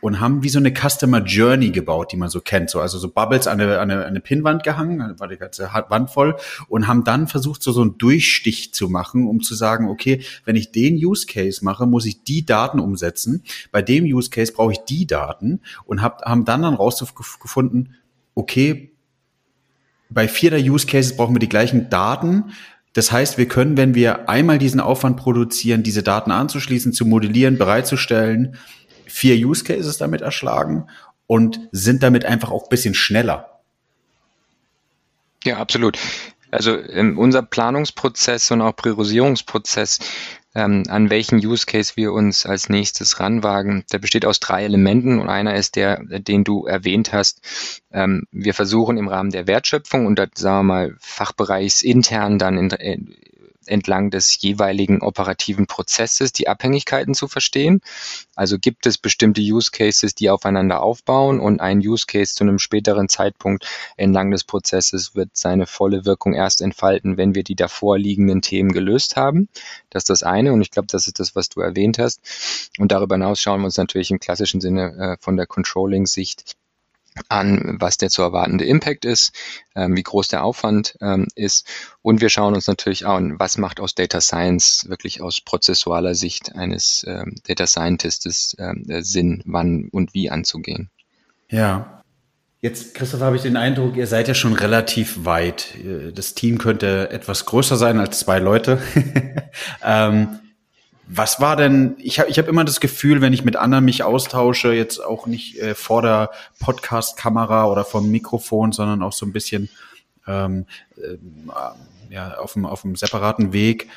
und 0.00 0.20
haben 0.20 0.42
wie 0.42 0.48
so 0.48 0.58
eine 0.58 0.72
Customer 0.72 1.22
Journey 1.22 1.70
gebaut, 1.70 2.12
die 2.12 2.16
man 2.16 2.30
so 2.30 2.40
kennt. 2.40 2.70
So, 2.70 2.80
also 2.80 2.98
so 2.98 3.10
Bubbles 3.10 3.46
an 3.46 3.60
eine, 3.60 3.78
an 3.78 3.90
eine, 3.90 4.04
eine 4.04 4.20
Pinnwand 4.20 4.62
gehangen, 4.62 5.18
war 5.18 5.28
die 5.28 5.36
ganze 5.36 5.70
Wand 5.88 6.10
voll 6.10 6.36
und 6.68 6.88
haben 6.88 7.04
dann 7.04 7.26
versucht, 7.26 7.62
so, 7.62 7.72
so 7.72 7.82
einen 7.82 7.98
Durchstich 7.98 8.72
zu 8.72 8.88
machen, 8.88 9.26
um 9.26 9.42
zu 9.42 9.54
sagen, 9.54 9.88
okay, 9.88 10.22
wenn 10.44 10.56
ich 10.56 10.72
den 10.72 10.94
Use 10.94 11.26
Case 11.26 11.64
mache, 11.64 11.86
muss 11.86 12.06
ich 12.06 12.24
die 12.24 12.44
Daten 12.44 12.80
umsetzen. 12.80 13.44
Bei 13.72 13.82
dem 13.82 14.04
Use 14.04 14.30
Case 14.30 14.52
brauche 14.52 14.72
ich 14.72 14.80
die 14.80 15.06
Daten 15.06 15.60
und 15.84 16.02
hab, 16.02 16.22
haben 16.22 16.44
dann 16.44 16.62
dann 16.62 16.74
rausgefunden, 16.74 17.94
okay, 18.34 18.92
bei 20.08 20.26
vier 20.26 20.50
der 20.50 20.60
Use 20.60 20.86
Cases 20.86 21.16
brauchen 21.16 21.34
wir 21.34 21.40
die 21.40 21.48
gleichen 21.48 21.88
Daten, 21.88 22.52
das 22.92 23.12
heißt, 23.12 23.38
wir 23.38 23.46
können, 23.46 23.76
wenn 23.76 23.94
wir 23.94 24.28
einmal 24.28 24.58
diesen 24.58 24.80
Aufwand 24.80 25.16
produzieren, 25.16 25.84
diese 25.84 26.02
Daten 26.02 26.32
anzuschließen, 26.32 26.92
zu 26.92 27.06
modellieren, 27.06 27.56
bereitzustellen, 27.56 28.56
vier 29.10 29.36
Use 29.46 29.64
Cases 29.64 29.98
damit 29.98 30.22
erschlagen 30.22 30.88
und 31.26 31.60
sind 31.72 32.02
damit 32.02 32.24
einfach 32.24 32.50
auch 32.50 32.64
ein 32.64 32.70
bisschen 32.70 32.94
schneller. 32.94 33.60
Ja, 35.44 35.58
absolut. 35.58 35.98
Also 36.50 36.76
ähm, 36.76 37.18
unser 37.18 37.42
Planungsprozess 37.42 38.50
und 38.50 38.60
auch 38.60 38.74
Priorisierungsprozess, 38.74 40.00
ähm, 40.54 40.82
an 40.88 41.10
welchen 41.10 41.38
Use 41.38 41.64
Case 41.64 41.92
wir 41.94 42.12
uns 42.12 42.44
als 42.44 42.68
nächstes 42.68 43.20
ranwagen, 43.20 43.84
der 43.92 43.98
besteht 43.98 44.26
aus 44.26 44.40
drei 44.40 44.64
Elementen 44.64 45.20
und 45.20 45.28
einer 45.28 45.54
ist 45.54 45.76
der, 45.76 46.02
den 46.02 46.42
du 46.42 46.66
erwähnt 46.66 47.12
hast. 47.12 47.40
Ähm, 47.92 48.24
wir 48.32 48.52
versuchen 48.52 48.96
im 48.98 49.06
Rahmen 49.06 49.30
der 49.30 49.46
Wertschöpfung 49.46 50.06
und 50.06 50.18
da 50.18 50.26
sagen 50.34 50.58
wir 50.58 50.74
mal 50.74 50.96
fachbereichsintern 50.98 52.38
dann 52.38 52.58
in, 52.58 52.70
in 52.70 53.14
entlang 53.70 54.10
des 54.10 54.40
jeweiligen 54.40 55.02
operativen 55.02 55.66
Prozesses 55.66 56.32
die 56.32 56.48
Abhängigkeiten 56.48 57.14
zu 57.14 57.28
verstehen. 57.28 57.80
Also 58.34 58.58
gibt 58.58 58.86
es 58.86 58.98
bestimmte 58.98 59.40
Use 59.40 59.70
Cases, 59.70 60.14
die 60.14 60.30
aufeinander 60.30 60.82
aufbauen 60.82 61.40
und 61.40 61.60
ein 61.60 61.78
Use 61.78 62.06
Case 62.06 62.34
zu 62.34 62.44
einem 62.44 62.58
späteren 62.58 63.08
Zeitpunkt 63.08 63.66
entlang 63.96 64.30
des 64.30 64.44
Prozesses 64.44 65.14
wird 65.14 65.30
seine 65.34 65.66
volle 65.66 66.04
Wirkung 66.04 66.34
erst 66.34 66.60
entfalten, 66.60 67.16
wenn 67.16 67.34
wir 67.34 67.44
die 67.44 67.56
davor 67.56 67.98
liegenden 67.98 68.42
Themen 68.42 68.72
gelöst 68.72 69.16
haben. 69.16 69.48
Das 69.90 70.02
ist 70.02 70.10
das 70.10 70.22
eine 70.22 70.52
und 70.52 70.60
ich 70.60 70.70
glaube, 70.70 70.88
das 70.90 71.06
ist 71.06 71.20
das, 71.20 71.34
was 71.34 71.48
du 71.48 71.60
erwähnt 71.60 71.98
hast. 71.98 72.20
Und 72.78 72.92
darüber 72.92 73.14
hinaus 73.16 73.40
schauen 73.40 73.60
wir 73.60 73.66
uns 73.66 73.76
natürlich 73.76 74.10
im 74.10 74.20
klassischen 74.20 74.60
Sinne 74.60 74.92
äh, 74.98 75.16
von 75.22 75.36
der 75.36 75.46
Controlling-Sicht 75.46 76.56
an, 77.28 77.76
was 77.80 77.96
der 77.96 78.10
zu 78.10 78.22
erwartende 78.22 78.64
Impact 78.64 79.04
ist, 79.04 79.32
ähm, 79.74 79.96
wie 79.96 80.02
groß 80.02 80.28
der 80.28 80.44
Aufwand 80.44 80.96
ähm, 81.00 81.26
ist. 81.34 81.66
Und 82.02 82.20
wir 82.20 82.28
schauen 82.28 82.54
uns 82.54 82.66
natürlich 82.66 83.06
an, 83.06 83.38
was 83.38 83.58
macht 83.58 83.80
aus 83.80 83.94
Data 83.94 84.20
Science 84.20 84.86
wirklich 84.88 85.20
aus 85.20 85.40
prozessualer 85.40 86.14
Sicht 86.14 86.54
eines 86.54 87.04
ähm, 87.06 87.34
Data 87.46 87.66
Scientists 87.66 88.56
ähm, 88.58 88.84
Sinn, 89.02 89.42
wann 89.44 89.88
und 89.90 90.14
wie 90.14 90.30
anzugehen. 90.30 90.90
Ja. 91.48 92.02
Jetzt, 92.62 92.94
Christoph, 92.94 93.22
habe 93.22 93.36
ich 93.36 93.42
den 93.42 93.56
Eindruck, 93.56 93.96
ihr 93.96 94.06
seid 94.06 94.28
ja 94.28 94.34
schon 94.34 94.52
relativ 94.52 95.24
weit. 95.24 95.78
Das 96.14 96.34
Team 96.34 96.58
könnte 96.58 97.08
etwas 97.10 97.46
größer 97.46 97.76
sein 97.76 97.98
als 97.98 98.18
zwei 98.18 98.38
Leute. 98.38 98.82
was 101.12 101.40
war 101.40 101.56
denn, 101.56 101.96
ich 101.98 102.20
habe 102.20 102.30
ich 102.30 102.38
hab 102.38 102.46
immer 102.46 102.64
das 102.64 102.78
Gefühl, 102.78 103.20
wenn 103.20 103.32
ich 103.32 103.44
mit 103.44 103.56
anderen 103.56 103.84
mich 103.84 104.04
austausche, 104.04 104.72
jetzt 104.72 105.04
auch 105.04 105.26
nicht 105.26 105.58
äh, 105.58 105.74
vor 105.74 106.02
der 106.02 106.30
Podcast-Kamera 106.60 107.66
oder 107.66 107.84
vom 107.84 108.10
Mikrofon, 108.10 108.70
sondern 108.70 109.02
auch 109.02 109.12
so 109.12 109.26
ein 109.26 109.32
bisschen 109.32 109.70
ähm, 110.28 110.66
äh, 110.96 111.16
ja, 112.14 112.34
auf, 112.38 112.52
dem, 112.52 112.64
auf 112.64 112.82
dem 112.82 112.94
separaten 112.94 113.52
Weg, 113.52 113.88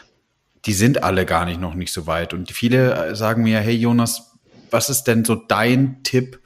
die 0.66 0.74
sind 0.74 1.04
alle 1.04 1.28
gar 1.28 1.46
nicht 1.46 1.62
noch 1.62 1.76
nicht 1.76 1.94
so 1.94 2.08
weit. 2.08 2.34
Und 2.34 2.52
viele 2.52 2.94
äh, 2.94 3.16
sagen 3.16 3.44
mir, 3.44 3.60
hey 3.60 3.76
Jonas, 3.76 4.32
was 4.72 4.90
ist 4.90 5.04
denn 5.04 5.24
so 5.24 5.36
dein 5.36 6.02
Tipp? 6.02 6.40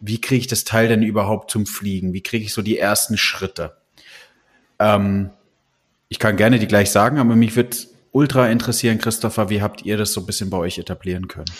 Wie 0.00 0.20
kriege 0.20 0.40
ich 0.40 0.48
das 0.48 0.64
Teil 0.64 0.88
denn 0.88 1.04
überhaupt 1.04 1.52
zum 1.52 1.66
Fliegen? 1.66 2.12
Wie 2.12 2.22
kriege 2.22 2.44
ich 2.44 2.52
so 2.52 2.62
die 2.62 2.78
ersten 2.78 3.16
Schritte? 3.16 3.76
Ähm, 4.80 5.30
ich 6.08 6.18
kann 6.18 6.36
gerne 6.36 6.58
die 6.58 6.66
gleich 6.66 6.90
sagen, 6.90 7.18
aber 7.18 7.36
mich 7.36 7.54
wird 7.54 7.86
ultra 8.12 8.48
interessieren, 8.48 8.98
Christopher, 8.98 9.50
wie 9.50 9.62
habt 9.62 9.82
ihr 9.82 9.96
das 9.96 10.12
so 10.12 10.20
ein 10.20 10.26
bisschen 10.26 10.50
bei 10.50 10.58
euch 10.58 10.78
etablieren 10.78 11.28
können? 11.28 11.50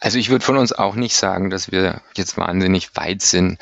Also 0.00 0.18
ich 0.18 0.30
würde 0.30 0.44
von 0.44 0.56
uns 0.56 0.72
auch 0.72 0.96
nicht 0.96 1.14
sagen, 1.14 1.50
dass 1.50 1.70
wir 1.70 2.02
jetzt 2.16 2.36
wahnsinnig 2.36 2.96
weit 2.96 3.22
sind. 3.22 3.58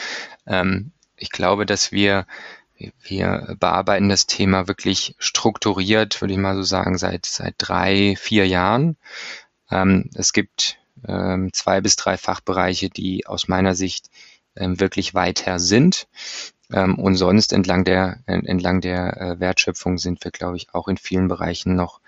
Ähm, 0.46 0.92
ich 1.16 1.30
glaube, 1.30 1.66
dass 1.66 1.92
wir 1.92 2.26
wir 3.02 3.56
bearbeiten 3.60 4.08
das 4.08 4.26
Thema 4.26 4.66
wirklich 4.66 5.14
strukturiert, 5.18 6.20
würde 6.22 6.32
ich 6.32 6.40
mal 6.40 6.56
so 6.56 6.62
sagen, 6.62 6.96
seit 6.96 7.26
seit 7.26 7.56
drei, 7.58 8.16
vier 8.18 8.46
Jahren. 8.46 8.96
Ähm, 9.70 10.08
es 10.14 10.32
gibt 10.32 10.78
ähm, 11.06 11.52
zwei 11.52 11.82
bis 11.82 11.96
drei 11.96 12.16
Fachbereiche, 12.16 12.88
die 12.88 13.26
aus 13.26 13.48
meiner 13.48 13.74
Sicht 13.74 14.10
ähm, 14.56 14.80
wirklich 14.80 15.14
weiter 15.14 15.58
sind. 15.58 16.08
Ähm, 16.72 16.98
und 16.98 17.16
sonst 17.16 17.52
entlang 17.52 17.84
der 17.84 18.20
entlang 18.26 18.80
der 18.80 19.20
äh, 19.20 19.40
Wertschöpfung 19.40 19.98
sind 19.98 20.24
wir, 20.24 20.30
glaube 20.30 20.56
ich, 20.56 20.72
auch 20.72 20.88
in 20.88 20.96
vielen 20.96 21.28
Bereichen 21.28 21.74
noch 21.74 22.00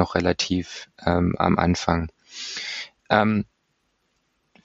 noch 0.00 0.16
relativ 0.16 0.88
ähm, 1.06 1.36
am 1.38 1.58
Anfang. 1.58 2.10
Ähm, 3.08 3.44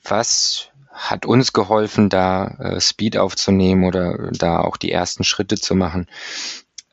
was 0.03 0.69
hat 0.91 1.25
uns 1.25 1.53
geholfen, 1.53 2.09
da 2.09 2.47
äh, 2.59 2.81
Speed 2.81 3.17
aufzunehmen 3.17 3.83
oder 3.83 4.31
da 4.31 4.61
auch 4.61 4.77
die 4.77 4.91
ersten 4.91 5.23
Schritte 5.23 5.57
zu 5.57 5.75
machen? 5.75 6.07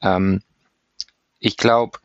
Ähm, 0.02 0.42
ich 1.38 1.56
glaube, 1.56 1.98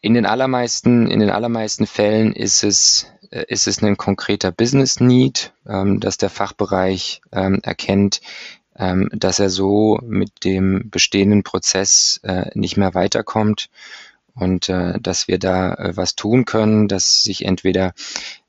in 0.00 0.14
den 0.14 0.26
allermeisten, 0.26 1.10
in 1.10 1.20
den 1.20 1.30
allermeisten 1.30 1.86
Fällen 1.86 2.32
ist 2.32 2.64
es, 2.64 3.06
äh, 3.30 3.44
ist 3.48 3.68
es 3.68 3.82
ein 3.82 3.96
konkreter 3.96 4.50
Business 4.50 5.00
Need, 5.00 5.52
ähm, 5.66 6.00
dass 6.00 6.16
der 6.16 6.30
Fachbereich 6.30 7.20
ähm, 7.32 7.60
erkennt, 7.62 8.20
ähm, 8.76 9.10
dass 9.12 9.40
er 9.40 9.50
so 9.50 9.98
mit 10.02 10.44
dem 10.44 10.88
bestehenden 10.88 11.42
Prozess 11.42 12.20
äh, 12.22 12.50
nicht 12.54 12.76
mehr 12.76 12.94
weiterkommt 12.94 13.68
und 14.38 14.68
äh, 14.68 15.00
dass 15.00 15.28
wir 15.28 15.38
da 15.38 15.74
äh, 15.74 15.96
was 15.96 16.14
tun 16.14 16.44
können, 16.44 16.88
dass 16.88 17.22
sich 17.22 17.44
entweder 17.44 17.92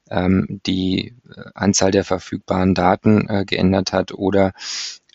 ähm, 0.09 0.61
die 0.65 1.15
äh, 1.35 1.41
Anzahl 1.55 1.91
der 1.91 2.03
verfügbaren 2.03 2.75
Daten 2.75 3.27
äh, 3.29 3.45
geändert 3.45 3.93
hat 3.93 4.13
oder 4.13 4.53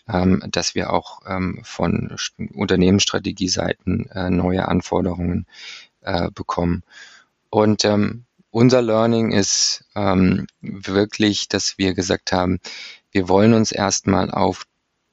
ähm, 0.07 0.43
dass 0.49 0.75
wir 0.75 0.93
auch 0.93 1.21
ähm, 1.27 1.61
von 1.63 2.15
Unternehmensstrategieseiten 2.53 4.09
äh, 4.11 4.29
neue 4.29 4.67
Anforderungen 4.67 5.47
äh, 6.01 6.29
bekommen. 6.31 6.83
Und 7.49 7.85
ähm, 7.85 8.25
unser 8.51 8.81
Learning 8.81 9.31
ist 9.31 9.85
ähm, 9.95 10.47
wirklich, 10.61 11.49
dass 11.49 11.77
wir 11.77 11.93
gesagt 11.93 12.31
haben, 12.31 12.59
wir 13.11 13.27
wollen 13.27 13.53
uns 13.53 13.71
erstmal 13.71 14.31
auf 14.31 14.65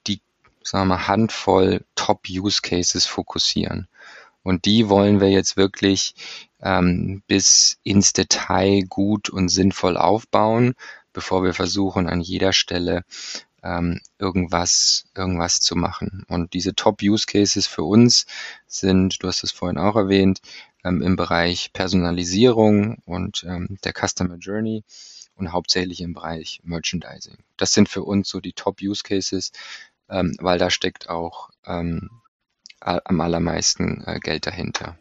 die 0.07 0.21
sagen 0.63 0.89
wir 0.89 0.97
mal, 0.97 1.09
Handvoll 1.09 1.85
Top-Use-Cases 1.95 3.07
fokussieren. 3.07 3.89
Und 4.43 4.65
die 4.65 4.89
wollen 4.89 5.21
wir 5.21 5.31
jetzt 5.31 5.57
wirklich 5.57 6.15
ähm, 6.61 7.23
bis 7.27 7.79
ins 7.83 8.13
Detail 8.13 8.83
gut 8.89 9.29
und 9.29 9.49
sinnvoll 9.49 9.97
aufbauen, 9.97 10.75
bevor 11.13 11.45
wir 11.45 11.55
versuchen, 11.55 12.09
an 12.09 12.21
jeder 12.21 12.53
Stelle 12.53 13.05
ähm, 13.63 14.01
irgendwas, 14.19 15.05
irgendwas 15.15 15.61
zu 15.61 15.77
machen. 15.77 16.25
Und 16.29 16.55
diese 16.55 16.75
Top-Use-Cases 16.75 17.67
für 17.67 17.85
uns 17.85 18.27
sind, 18.67 19.23
du 19.23 19.29
hast 19.29 19.45
es 19.45 19.53
vorhin 19.53 19.79
auch 19.79 19.97
erwähnt, 19.97 20.41
ähm, 20.85 21.03
im 21.03 21.17
Bereich 21.17 21.73
Personalisierung 21.73 22.99
und 23.05 23.45
ähm, 23.47 23.79
der 23.85 23.93
Customer 23.93 24.37
Journey 24.37 24.85
und 25.37 25.53
hauptsächlich 25.53 26.01
im 26.01 26.15
Bereich 26.15 26.61
Merchandising. 26.65 27.39
Das 27.57 27.73
sind 27.73 27.89
für 27.89 28.03
uns 28.03 28.29
so 28.29 28.41
die 28.41 28.53
Top-Use-Cases, 28.53 29.53
ähm, 30.09 30.37
weil 30.41 30.59
da 30.59 30.71
steckt 30.71 31.09
auch 31.09 31.51
ähm, 31.65 32.22
am 32.83 33.21
allermeisten 33.21 34.03
äh, 34.07 34.19
Geld 34.21 34.47
dahinter. 34.47 34.97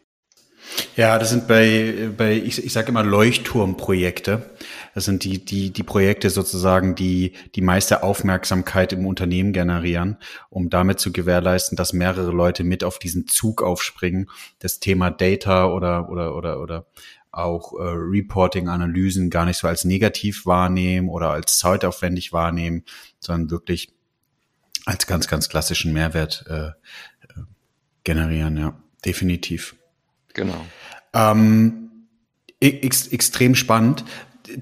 Ja, 0.96 1.18
das 1.18 1.30
sind 1.30 1.48
bei, 1.48 2.10
bei 2.16 2.34
ich, 2.34 2.64
ich 2.64 2.72
sage 2.72 2.88
immer 2.88 3.02
Leuchtturmprojekte. 3.02 4.50
Das 4.94 5.04
sind 5.04 5.24
die, 5.24 5.44
die, 5.44 5.70
die 5.70 5.82
Projekte 5.82 6.30
sozusagen, 6.30 6.94
die 6.94 7.32
die 7.54 7.62
meiste 7.62 8.02
Aufmerksamkeit 8.02 8.92
im 8.92 9.06
Unternehmen 9.06 9.52
generieren, 9.52 10.18
um 10.50 10.70
damit 10.70 11.00
zu 11.00 11.12
gewährleisten, 11.12 11.76
dass 11.76 11.92
mehrere 11.92 12.30
Leute 12.30 12.62
mit 12.62 12.84
auf 12.84 12.98
diesen 12.98 13.26
Zug 13.26 13.62
aufspringen, 13.62 14.28
das 14.60 14.80
Thema 14.80 15.10
Data 15.10 15.66
oder, 15.66 16.08
oder, 16.08 16.36
oder, 16.36 16.60
oder 16.60 16.86
auch 17.32 17.72
äh, 17.72 17.82
Reporting, 17.82 18.68
Analysen 18.68 19.30
gar 19.30 19.46
nicht 19.46 19.56
so 19.56 19.66
als 19.66 19.84
negativ 19.84 20.44
wahrnehmen 20.44 21.08
oder 21.08 21.30
als 21.30 21.58
zeitaufwendig 21.58 22.32
wahrnehmen, 22.32 22.84
sondern 23.18 23.50
wirklich 23.50 23.92
als 24.84 25.06
ganz, 25.06 25.28
ganz 25.28 25.48
klassischen 25.48 25.92
Mehrwert 25.92 26.44
äh, 26.48 26.70
generieren, 28.04 28.56
ja, 28.56 28.74
definitiv. 29.04 29.76
Genau. 30.34 30.66
Ähm, 31.14 31.90
ex 32.60 33.08
extrem 33.08 33.54
spannend. 33.54 34.04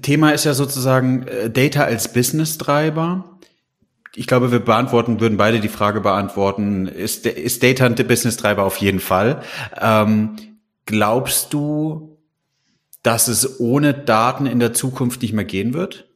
Thema 0.01 0.31
ist 0.31 0.45
ja 0.45 0.53
sozusagen 0.53 1.27
äh, 1.27 1.49
Data 1.49 1.83
als 1.83 2.13
Business-Treiber. 2.13 3.39
ich 4.15 4.27
glaube, 4.27 4.51
wir 4.51 4.59
beantworten, 4.59 5.19
würden 5.19 5.37
beide 5.37 5.59
die 5.59 5.69
Frage 5.69 6.01
beantworten, 6.01 6.87
ist, 6.87 7.25
ist 7.25 7.63
Data 7.63 7.85
ein 7.85 7.95
Business-Treiber 7.95 8.63
auf 8.63 8.77
jeden 8.77 8.99
Fall. 8.99 9.41
Ähm, 9.79 10.35
glaubst 10.85 11.53
du, 11.53 12.17
dass 13.03 13.27
es 13.27 13.59
ohne 13.59 13.93
Daten 13.93 14.45
in 14.45 14.59
der 14.59 14.73
Zukunft 14.73 15.21
nicht 15.21 15.33
mehr 15.33 15.45
gehen 15.45 15.73
wird? 15.73 16.10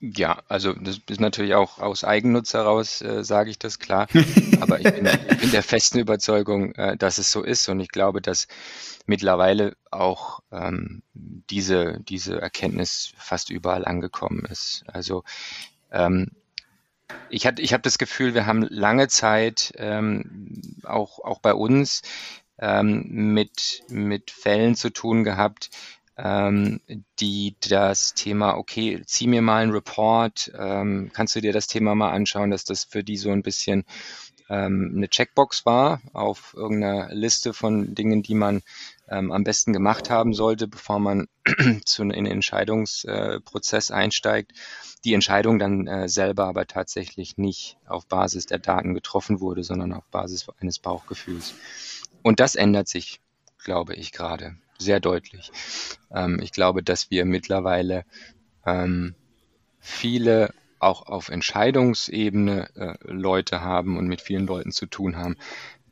Ja, 0.00 0.42
also 0.46 0.74
das 0.74 1.00
ist 1.08 1.20
natürlich 1.20 1.54
auch 1.54 1.80
aus 1.80 2.04
Eigennutz 2.04 2.54
heraus, 2.54 3.02
äh, 3.02 3.24
sage 3.24 3.50
ich 3.50 3.58
das 3.58 3.80
klar. 3.80 4.06
Aber 4.60 4.78
ich 4.78 4.92
bin, 4.92 5.06
ich 5.06 5.38
bin 5.38 5.50
der 5.50 5.64
festen 5.64 5.98
Überzeugung, 5.98 6.72
äh, 6.76 6.96
dass 6.96 7.18
es 7.18 7.32
so 7.32 7.42
ist. 7.42 7.68
Und 7.68 7.80
ich 7.80 7.88
glaube, 7.88 8.22
dass 8.22 8.46
mittlerweile 9.06 9.76
auch 9.90 10.40
ähm, 10.52 11.02
diese, 11.14 11.98
diese 12.08 12.40
Erkenntnis 12.40 13.12
fast 13.16 13.50
überall 13.50 13.84
angekommen 13.84 14.44
ist. 14.44 14.84
Also 14.86 15.24
ähm, 15.90 16.30
ich, 17.28 17.44
hatte, 17.44 17.60
ich 17.60 17.72
habe 17.72 17.82
das 17.82 17.98
Gefühl, 17.98 18.34
wir 18.34 18.46
haben 18.46 18.62
lange 18.62 19.08
Zeit 19.08 19.72
ähm, 19.78 20.80
auch, 20.84 21.18
auch 21.18 21.40
bei 21.40 21.54
uns 21.54 22.02
ähm, 22.60 23.04
mit, 23.08 23.82
mit 23.88 24.30
Fällen 24.30 24.76
zu 24.76 24.90
tun 24.90 25.24
gehabt, 25.24 25.70
ähm, 26.18 26.80
die 27.20 27.56
das 27.60 28.14
Thema, 28.14 28.56
okay, 28.56 29.00
zieh 29.06 29.28
mir 29.28 29.40
mal 29.40 29.62
einen 29.62 29.72
Report, 29.72 30.50
ähm, 30.58 31.10
kannst 31.14 31.36
du 31.36 31.40
dir 31.40 31.52
das 31.52 31.68
Thema 31.68 31.94
mal 31.94 32.10
anschauen, 32.10 32.50
dass 32.50 32.64
das 32.64 32.84
für 32.84 33.04
die 33.04 33.16
so 33.16 33.30
ein 33.30 33.42
bisschen 33.42 33.84
ähm, 34.48 34.94
eine 34.96 35.08
Checkbox 35.08 35.64
war 35.64 36.00
auf 36.12 36.54
irgendeiner 36.54 37.14
Liste 37.14 37.52
von 37.52 37.94
Dingen, 37.94 38.22
die 38.22 38.34
man 38.34 38.62
ähm, 39.08 39.30
am 39.30 39.44
besten 39.44 39.72
gemacht 39.72 40.10
haben 40.10 40.34
sollte, 40.34 40.66
bevor 40.66 40.98
man 40.98 41.28
zu, 41.84 42.02
in 42.02 42.10
den 42.10 42.26
Entscheidungsprozess 42.26 43.90
äh, 43.90 43.94
einsteigt. 43.94 44.52
Die 45.04 45.14
Entscheidung 45.14 45.60
dann 45.60 45.86
äh, 45.86 46.08
selber 46.08 46.46
aber 46.46 46.66
tatsächlich 46.66 47.36
nicht 47.36 47.76
auf 47.86 48.06
Basis 48.06 48.46
der 48.46 48.58
Daten 48.58 48.94
getroffen 48.94 49.40
wurde, 49.40 49.62
sondern 49.62 49.92
auf 49.92 50.04
Basis 50.10 50.48
eines 50.60 50.80
Bauchgefühls. 50.80 51.54
Und 52.22 52.40
das 52.40 52.56
ändert 52.56 52.88
sich, 52.88 53.20
glaube 53.62 53.94
ich, 53.94 54.10
gerade 54.10 54.56
sehr 54.78 55.00
deutlich. 55.00 55.50
Ähm, 56.10 56.40
ich 56.42 56.52
glaube, 56.52 56.82
dass 56.82 57.10
wir 57.10 57.24
mittlerweile 57.24 58.04
ähm, 58.64 59.14
viele 59.80 60.54
auch 60.78 61.06
auf 61.06 61.28
Entscheidungsebene 61.28 62.68
äh, 62.76 62.94
Leute 63.02 63.60
haben 63.60 63.98
und 63.98 64.06
mit 64.06 64.20
vielen 64.20 64.46
Leuten 64.46 64.70
zu 64.70 64.86
tun 64.86 65.16
haben, 65.16 65.36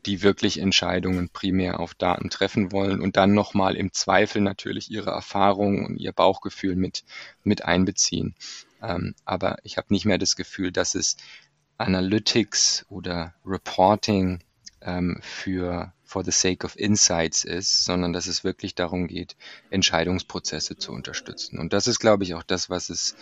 die 0.06 0.22
wirklich 0.22 0.58
Entscheidungen 0.58 1.28
primär 1.30 1.80
auf 1.80 1.94
Daten 1.94 2.30
treffen 2.30 2.70
wollen 2.70 3.00
und 3.00 3.16
dann 3.16 3.34
nochmal 3.34 3.74
im 3.74 3.92
Zweifel 3.92 4.40
natürlich 4.40 4.90
ihre 4.90 5.10
Erfahrungen 5.10 5.84
und 5.84 5.96
ihr 5.96 6.12
Bauchgefühl 6.12 6.76
mit, 6.76 7.04
mit 7.42 7.64
einbeziehen. 7.64 8.36
Ähm, 8.80 9.14
aber 9.24 9.56
ich 9.64 9.76
habe 9.76 9.92
nicht 9.92 10.04
mehr 10.04 10.18
das 10.18 10.36
Gefühl, 10.36 10.70
dass 10.70 10.94
es 10.94 11.16
Analytics 11.78 12.86
oder 12.88 13.34
Reporting 13.44 14.40
ähm, 14.80 15.18
für 15.20 15.92
for 16.06 16.24
the 16.24 16.30
sake 16.30 16.64
of 16.64 16.76
insights 16.76 17.44
ist, 17.44 17.84
sondern 17.84 18.12
dass 18.12 18.26
es 18.26 18.44
wirklich 18.44 18.74
darum 18.74 19.08
geht, 19.08 19.36
Entscheidungsprozesse 19.70 20.76
zu 20.76 20.92
unterstützen. 20.92 21.58
Und 21.58 21.72
das 21.72 21.88
ist, 21.88 21.98
glaube 21.98 22.22
ich, 22.24 22.34
auch 22.34 22.44
das, 22.44 22.70
was 22.70 22.88
es, 22.88 23.16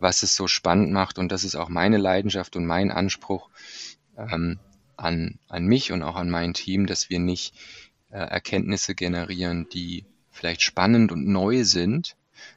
was 0.00 0.22
es 0.24 0.34
so 0.34 0.48
spannend 0.48 0.92
macht. 0.92 1.18
Und 1.18 1.30
das 1.30 1.44
ist 1.44 1.54
auch 1.54 1.68
meine 1.68 1.96
Leidenschaft 1.96 2.56
und 2.56 2.66
mein 2.66 2.90
Anspruch 2.90 3.48
ähm, 4.16 4.58
an, 4.96 5.38
an 5.48 5.64
mich 5.64 5.92
und 5.92 6.02
auch 6.02 6.16
an 6.16 6.28
mein 6.28 6.54
Team, 6.54 6.86
dass 6.86 7.08
wir 7.08 7.20
nicht 7.20 7.54
äh, 8.10 8.18
Erkenntnisse 8.18 8.96
generieren, 8.96 9.68
die 9.68 10.04
vielleicht 10.32 10.62
spannend 10.62 11.12
und 11.12 11.26
neu 11.26 11.64
sind, 11.64 12.16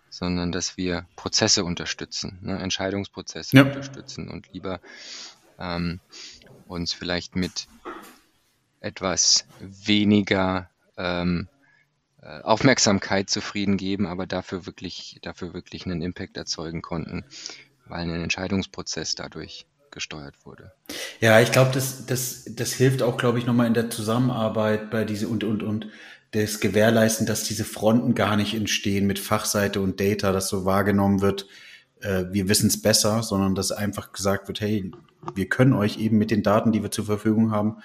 sondern 0.10 0.52
dass 0.52 0.76
wir 0.76 1.06
Prozesse 1.16 1.64
unterstützen, 1.64 2.40
ne, 2.42 2.60
Entscheidungsprozesse 2.60 3.58
ja. 3.58 3.64
unterstützen 3.64 4.28
und 4.28 4.52
lieber 4.54 4.82
ähm, 5.60 6.00
uns 6.68 6.94
vielleicht 6.94 7.36
mit 7.36 7.68
etwas 8.82 9.46
weniger 9.60 10.70
ähm, 10.98 11.48
äh, 12.22 12.42
Aufmerksamkeit 12.42 13.30
zufrieden 13.30 13.78
geben, 13.78 14.06
aber 14.06 14.28
dafür 14.28 14.66
wirklich, 14.66 15.20
dafür 15.22 15.54
wirklich 15.54 15.86
einen 15.86 16.02
Impact 16.02 16.38
erzeugen 16.38 16.82
konnten, 16.82 17.24
weil 17.88 18.02
ein 18.02 18.24
Entscheidungsprozess 18.24 19.16
dadurch 19.16 19.66
gesteuert 19.92 20.36
wurde. 20.46 20.72
Ja, 21.20 21.40
ich 21.40 21.52
glaube, 21.52 21.72
das, 21.74 22.06
das, 22.06 22.46
das 22.50 22.74
hilft 22.74 23.02
auch, 23.02 23.18
glaube 23.18 23.40
ich, 23.40 23.46
nochmal 23.46 23.68
in 23.68 23.74
der 23.74 23.90
Zusammenarbeit 23.90 24.90
bei 24.90 25.04
diese 25.04 25.28
und, 25.28 25.44
und, 25.44 25.64
und 25.64 25.88
das 26.32 26.60
Gewährleisten, 26.60 27.26
dass 27.26 27.44
diese 27.44 27.66
Fronten 27.66 28.16
gar 28.16 28.38
nicht 28.38 28.54
entstehen 28.54 29.06
mit 29.06 29.20
Fachseite 29.20 29.82
und 29.82 30.00
Data, 30.00 30.32
dass 30.32 30.48
so 30.48 30.64
wahrgenommen 30.66 31.22
wird, 31.22 31.46
äh, 32.00 32.26
wir 32.32 32.48
wissen 32.48 32.68
es 32.68 32.82
besser, 32.82 33.22
sondern 33.22 33.54
dass 33.56 33.72
einfach 33.72 34.14
gesagt 34.14 34.48
wird, 34.48 34.62
hey, 34.62 34.92
wir 35.36 35.50
können 35.50 35.74
euch 35.74 36.00
eben 36.00 36.18
mit 36.18 36.32
den 36.32 36.44
Daten, 36.44 36.72
die 36.72 36.82
wir 36.82 36.92
zur 36.92 37.06
Verfügung 37.06 37.52
haben, 37.52 37.78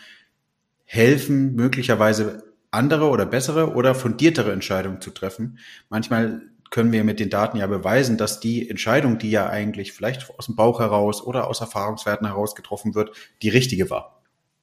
helfen, 0.87 1.55
möglicherweise 1.55 2.45
andere 2.71 3.09
oder 3.09 3.27
bessere 3.27 3.75
oder 3.75 3.95
fundiertere 3.95 4.53
Entscheidungen 4.53 5.01
zu 5.01 5.11
treffen. 5.11 5.59
Manchmal 5.91 6.43
können 6.71 6.93
wir 6.93 7.05
mit 7.05 7.21
den 7.21 7.31
Daten 7.31 7.59
ja 7.59 7.67
beweisen, 7.67 8.17
dass 8.17 8.41
die 8.41 8.69
Entscheidung, 8.69 9.19
die 9.19 9.31
ja 9.31 9.49
eigentlich 9.49 9.93
vielleicht 9.93 10.31
aus 10.39 10.47
dem 10.47 10.57
Bauch 10.57 10.81
heraus 10.81 11.23
oder 11.23 11.49
aus 11.49 11.61
Erfahrungswerten 11.61 12.27
heraus 12.27 12.55
getroffen 12.55 12.95
wird, 12.95 13.13
die 13.43 13.49
richtige 13.49 13.91
war. 13.91 14.23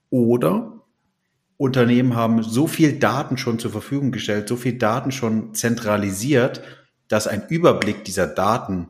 Oder 0.10 0.82
Unternehmen 1.58 2.16
haben 2.16 2.44
so 2.44 2.68
viel 2.68 3.00
Daten 3.00 3.38
schon 3.38 3.60
zur 3.60 3.72
Verfügung 3.72 4.12
gestellt, 4.12 4.48
so 4.48 4.56
viel 4.56 4.78
Daten 4.78 5.12
schon 5.12 5.54
zentralisiert, 5.54 6.62
dass 7.08 7.28
ein 7.28 7.48
Überblick 7.48 8.04
dieser 8.04 8.28
Daten 8.28 8.90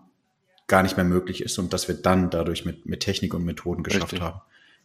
gar 0.68 0.84
nicht 0.84 0.98
mehr 0.98 1.06
möglich 1.06 1.44
ist 1.44 1.60
und 1.60 1.74
dass 1.74 1.88
wir 1.88 1.96
dann 1.96 2.30
dadurch 2.30 2.66
mit, 2.66 2.86
mit 2.86 3.02
Technik 3.02 3.34
und 3.34 3.44
Methoden 3.44 3.84
geschafft 3.84 4.14
Richtig. 4.14 4.22
haben, 4.22 4.42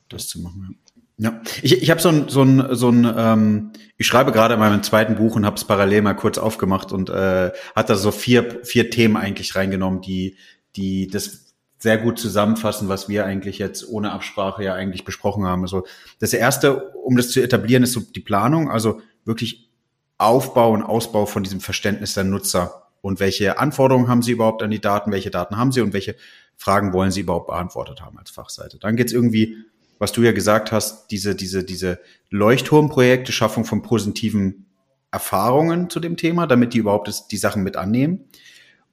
das 0.08 0.28
zu 0.28 0.40
machen. 0.40 0.78
Ja, 1.20 1.40
ich, 1.62 1.83
ich 1.83 1.90
habe 1.90 2.00
so 2.00 2.11
ein, 2.11 2.28
so 2.28 2.42
ein, 2.42 2.76
so 2.76 2.90
ein 2.90 3.12
ähm, 3.16 3.72
ich 3.96 4.07
schreibe 4.07 4.31
gerade 4.31 4.54
in 4.54 4.61
meinem 4.61 4.85
zweiten 4.85 5.16
Buch 5.16 5.35
und 5.35 5.44
habe 5.44 5.57
es 5.57 5.64
parallel 5.64 6.02
mal 6.02 6.14
kurz 6.14 6.38
aufgemacht 6.38 6.92
und 6.92 7.11
äh, 7.11 7.50
hat 7.74 7.90
da 7.90 7.96
so 7.96 8.12
vier, 8.12 8.64
vier 8.64 8.88
Themen 8.90 9.16
eigentlich 9.16 9.57
reingenommen, 9.57 10.00
die, 10.00 10.37
die 10.76 11.09
das 11.09 11.48
sehr 11.81 11.98
gut 11.98 12.20
zusammenfassen, 12.20 12.88
was 12.88 13.09
wir 13.09 13.24
eigentlich 13.24 13.59
jetzt 13.59 13.88
ohne 13.88 14.12
Absprache 14.12 14.62
ja 14.62 14.74
eigentlich 14.74 15.04
besprochen 15.04 15.44
haben. 15.44 15.62
Also 15.62 15.87
das 16.20 16.33
erste, 16.33 16.90
um 17.04 17.16
das 17.16 17.31
zu 17.31 17.40
etablieren, 17.40 17.83
ist 17.83 17.92
so 17.92 18.00
die 18.00 18.20
Planung, 18.20 18.70
also 18.70 19.00
wirklich 19.24 19.70
Aufbau 20.18 20.72
und 20.72 20.83
Ausbau 20.83 21.26
von 21.26 21.42
diesem 21.42 21.61
Verständnis 21.61 22.14
der 22.14 22.24
Nutzer 22.24 22.88
und 23.00 23.18
welche 23.18 23.59
Anforderungen 23.59 24.09
haben 24.09 24.22
sie 24.22 24.33
überhaupt 24.33 24.62
an 24.62 24.70
die 24.70 24.81
Daten, 24.81 25.11
welche 25.11 25.31
Daten 25.31 25.57
haben 25.57 25.72
sie 25.72 25.81
und 25.81 25.92
welche 25.92 26.14
Fragen 26.57 26.92
wollen 26.92 27.11
sie 27.11 27.20
überhaupt 27.20 27.48
beantwortet 27.48 28.02
haben 28.02 28.18
als 28.18 28.31
Fachseite. 28.31 28.78
Dann 28.78 28.96
geht's 28.96 29.12
irgendwie 29.12 29.57
was 29.98 30.12
du 30.12 30.22
ja 30.22 30.32
gesagt 30.32 30.72
hast, 30.72 31.08
diese, 31.08 31.34
diese, 31.34 31.64
diese 31.64 32.00
Leuchtturmprojekte, 32.30 33.32
Schaffung 33.32 33.64
von 33.64 33.82
positiven 33.82 34.66
Erfahrungen 35.11 35.90
zu 35.90 36.00
dem 36.00 36.16
Thema, 36.16 36.46
damit 36.46 36.74
die 36.74 36.78
überhaupt 36.78 37.08
das, 37.08 37.28
die 37.28 37.37
Sachen 37.37 37.62
mit 37.62 37.76
annehmen. 37.76 38.24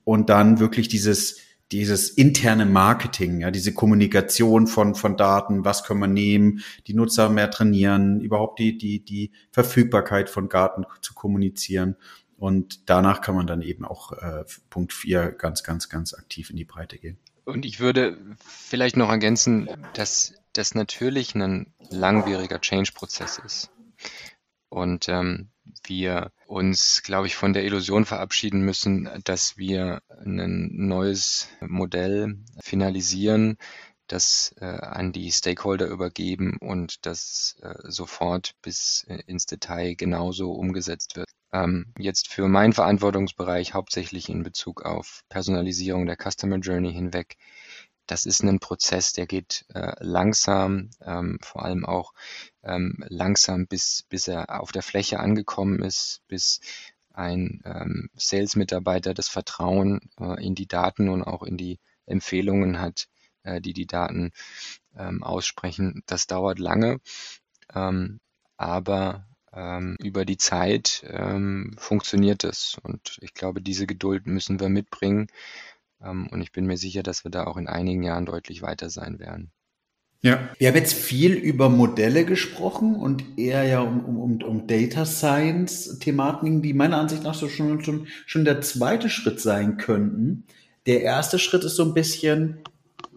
Und 0.03 0.29
dann 0.29 0.59
wirklich 0.59 0.87
dieses, 0.87 1.39
dieses 1.71 2.09
interne 2.09 2.65
Marketing, 2.65 3.41
ja, 3.41 3.51
diese 3.51 3.73
Kommunikation 3.73 4.67
von, 4.67 4.95
von 4.95 5.17
Daten, 5.17 5.65
was 5.65 5.83
können 5.83 5.99
wir 5.99 6.07
nehmen, 6.07 6.61
die 6.87 6.93
Nutzer 6.93 7.29
mehr 7.29 7.49
trainieren, 7.49 8.21
überhaupt 8.21 8.59
die, 8.59 8.77
die, 8.77 9.03
die 9.03 9.31
Verfügbarkeit 9.51 10.29
von 10.29 10.47
Daten 10.47 10.85
zu 11.01 11.13
kommunizieren. 11.13 11.95
Und 12.37 12.89
danach 12.89 13.21
kann 13.21 13.35
man 13.35 13.47
dann 13.47 13.61
eben 13.61 13.85
auch 13.85 14.11
äh, 14.11 14.43
Punkt 14.69 14.93
vier 14.93 15.31
ganz, 15.31 15.63
ganz, 15.63 15.89
ganz 15.89 16.13
aktiv 16.13 16.49
in 16.49 16.57
die 16.57 16.65
Breite 16.65 16.97
gehen. 16.97 17.17
Und 17.45 17.65
ich 17.65 17.79
würde 17.79 18.17
vielleicht 18.45 18.97
noch 18.97 19.09
ergänzen, 19.09 19.69
dass 19.93 20.33
das 20.57 20.75
natürlich 20.75 21.35
ein 21.35 21.73
langwieriger 21.89 22.59
Change-Prozess 22.59 23.39
ist. 23.39 23.71
Und 24.69 25.07
ähm, 25.09 25.49
wir 25.85 26.31
uns, 26.47 27.01
glaube 27.03 27.27
ich, 27.27 27.35
von 27.35 27.53
der 27.53 27.63
Illusion 27.63 28.05
verabschieden 28.05 28.61
müssen, 28.61 29.09
dass 29.23 29.57
wir 29.57 30.01
ein 30.09 30.69
neues 30.73 31.47
Modell 31.61 32.39
finalisieren, 32.61 33.57
das 34.07 34.53
äh, 34.59 34.65
an 34.65 35.11
die 35.11 35.31
Stakeholder 35.31 35.87
übergeben 35.87 36.57
und 36.59 37.05
das 37.05 37.57
äh, 37.61 37.73
sofort 37.83 38.53
bis 38.61 39.05
äh, 39.07 39.21
ins 39.25 39.45
Detail 39.45 39.95
genauso 39.95 40.51
umgesetzt 40.51 41.15
wird. 41.15 41.29
Ähm, 41.51 41.93
jetzt 41.97 42.27
für 42.27 42.47
meinen 42.47 42.73
Verantwortungsbereich 42.73 43.73
hauptsächlich 43.73 44.29
in 44.29 44.43
Bezug 44.43 44.83
auf 44.83 45.23
Personalisierung 45.29 46.05
der 46.05 46.17
Customer 46.17 46.57
Journey 46.57 46.93
hinweg 46.93 47.37
das 48.07 48.25
ist 48.25 48.43
ein 48.43 48.59
Prozess, 48.59 49.13
der 49.13 49.27
geht 49.27 49.65
äh, 49.73 49.93
langsam, 49.99 50.89
ähm, 51.01 51.39
vor 51.41 51.65
allem 51.65 51.85
auch 51.85 52.13
ähm, 52.63 53.03
langsam, 53.07 53.67
bis, 53.67 54.03
bis 54.09 54.27
er 54.27 54.61
auf 54.61 54.71
der 54.71 54.83
Fläche 54.83 55.19
angekommen 55.19 55.81
ist, 55.81 56.21
bis 56.27 56.59
ein 57.13 57.61
ähm, 57.65 58.09
Sales-Mitarbeiter 58.15 59.13
das 59.13 59.29
Vertrauen 59.29 60.09
äh, 60.19 60.45
in 60.45 60.55
die 60.55 60.67
Daten 60.67 61.09
und 61.09 61.23
auch 61.23 61.43
in 61.43 61.57
die 61.57 61.79
Empfehlungen 62.05 62.79
hat, 62.79 63.07
äh, 63.43 63.61
die 63.61 63.73
die 63.73 63.87
Daten 63.87 64.31
ähm, 64.97 65.23
aussprechen. 65.23 66.03
Das 66.05 66.27
dauert 66.27 66.59
lange, 66.59 66.99
ähm, 67.73 68.19
aber 68.57 69.25
ähm, 69.53 69.95
über 70.03 70.25
die 70.25 70.37
Zeit 70.37 71.03
ähm, 71.07 71.73
funktioniert 71.77 72.43
es. 72.43 72.77
Und 72.83 73.17
ich 73.21 73.33
glaube, 73.33 73.61
diese 73.61 73.87
Geduld 73.87 74.27
müssen 74.27 74.59
wir 74.59 74.69
mitbringen 74.69 75.27
und 76.09 76.41
ich 76.41 76.51
bin 76.51 76.65
mir 76.65 76.77
sicher, 76.77 77.03
dass 77.03 77.23
wir 77.23 77.31
da 77.31 77.45
auch 77.45 77.57
in 77.57 77.67
einigen 77.67 78.03
Jahren 78.03 78.25
deutlich 78.25 78.61
weiter 78.61 78.89
sein 78.89 79.19
werden. 79.19 79.51
Ja, 80.21 80.39
wir 80.57 80.69
haben 80.69 80.75
jetzt 80.75 80.95
viel 80.95 81.33
über 81.33 81.69
Modelle 81.69 82.25
gesprochen 82.25 82.95
und 82.95 83.37
eher 83.37 83.63
ja 83.63 83.81
um, 83.81 84.05
um, 84.05 84.41
um 84.41 84.65
Data 84.65 85.05
Science 85.05 85.99
Thematiken, 85.99 86.63
die 86.63 86.73
meiner 86.73 86.97
Ansicht 86.97 87.21
nach 87.21 87.35
so 87.35 87.47
schon, 87.47 87.83
schon, 87.83 88.07
schon 88.25 88.43
der 88.43 88.61
zweite 88.61 89.09
Schritt 89.09 89.39
sein 89.39 89.77
könnten. 89.77 90.45
Der 90.87 91.01
erste 91.01 91.37
Schritt 91.37 91.63
ist 91.63 91.75
so 91.75 91.83
ein 91.83 91.93
bisschen, 91.93 92.57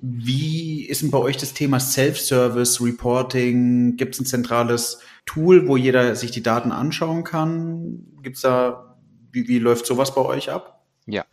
wie 0.02 0.84
ist 0.84 1.00
denn 1.00 1.10
bei 1.10 1.16
euch 1.16 1.38
das 1.38 1.54
Thema 1.54 1.80
Self-Service, 1.80 2.82
Reporting? 2.82 3.96
Gibt 3.96 4.14
es 4.14 4.20
ein 4.20 4.26
zentrales 4.26 5.00
Tool, 5.24 5.66
wo 5.66 5.78
jeder 5.78 6.14
sich 6.14 6.30
die 6.30 6.42
Daten 6.42 6.72
anschauen 6.72 7.24
kann? 7.24 8.04
Gibt 8.22 8.36
es 8.36 8.42
da, 8.42 8.98
wie, 9.32 9.48
wie 9.48 9.58
läuft 9.58 9.86
sowas 9.86 10.14
bei 10.14 10.20
euch 10.20 10.50
ab? 10.50 10.84
Ja, 11.06 11.24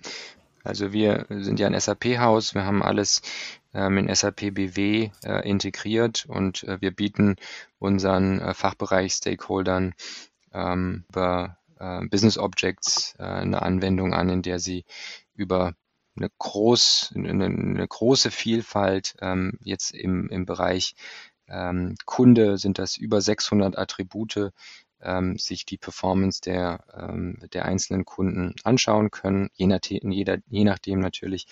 also 0.66 0.92
wir 0.92 1.28
sind 1.30 1.60
ja 1.60 1.68
ein 1.68 1.80
SAP-Haus, 1.80 2.56
wir 2.56 2.66
haben 2.66 2.82
alles 2.82 3.22
ähm, 3.74 3.98
in 4.00 4.14
SAP 4.14 4.54
BW 4.54 5.12
äh, 5.24 5.48
integriert 5.48 6.26
und 6.28 6.64
äh, 6.64 6.82
wir 6.82 6.92
bieten 6.92 7.36
unseren 7.78 8.42
äh, 8.42 8.54
Fachbereich-Stakeholdern 8.54 9.94
ähm, 10.54 11.06
über 11.10 11.58
Business 12.10 12.38
Objects 12.38 13.16
eine 13.18 13.62
Anwendung 13.62 14.14
an, 14.14 14.30
in 14.30 14.42
der 14.42 14.60
sie 14.60 14.86
über 15.34 15.74
eine, 16.16 16.32
groß, 16.40 17.12
eine, 17.14 17.46
eine 17.48 17.86
große 17.86 18.32
Vielfalt 18.32 19.18
ähm, 19.20 19.60
jetzt 19.62 19.94
im, 19.94 20.30
im 20.30 20.46
Bereich 20.46 20.96
Kunde 22.06 22.58
sind 22.58 22.80
das 22.80 22.96
über 22.98 23.22
600 23.22 23.78
Attribute 23.78 24.54
ähm, 25.06 25.38
sich 25.38 25.66
die 25.66 25.78
Performance 25.78 26.42
der, 26.42 26.84
ähm, 26.94 27.38
der 27.54 27.66
einzelnen 27.66 28.06
Kunden 28.06 28.56
anschauen 28.64 29.12
können, 29.12 29.50
je, 29.54 29.68
nach, 29.68 29.80
jeder, 29.84 30.38
je 30.48 30.64
nachdem 30.64 31.00
natürlich, 31.00 31.48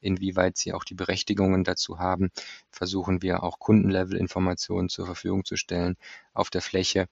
inwieweit 0.00 0.56
sie 0.56 0.72
auch 0.72 0.84
die 0.84 0.94
Berechtigungen 0.94 1.64
dazu 1.64 1.98
haben, 1.98 2.30
versuchen 2.70 3.22
wir 3.22 3.42
auch 3.42 3.58
Kundenlevel-Informationen 3.58 4.88
zur 4.88 5.06
Verfügung 5.06 5.44
zu 5.44 5.56
stellen 5.56 5.96
auf 6.34 6.50
der 6.50 6.62
Fläche, 6.62 7.08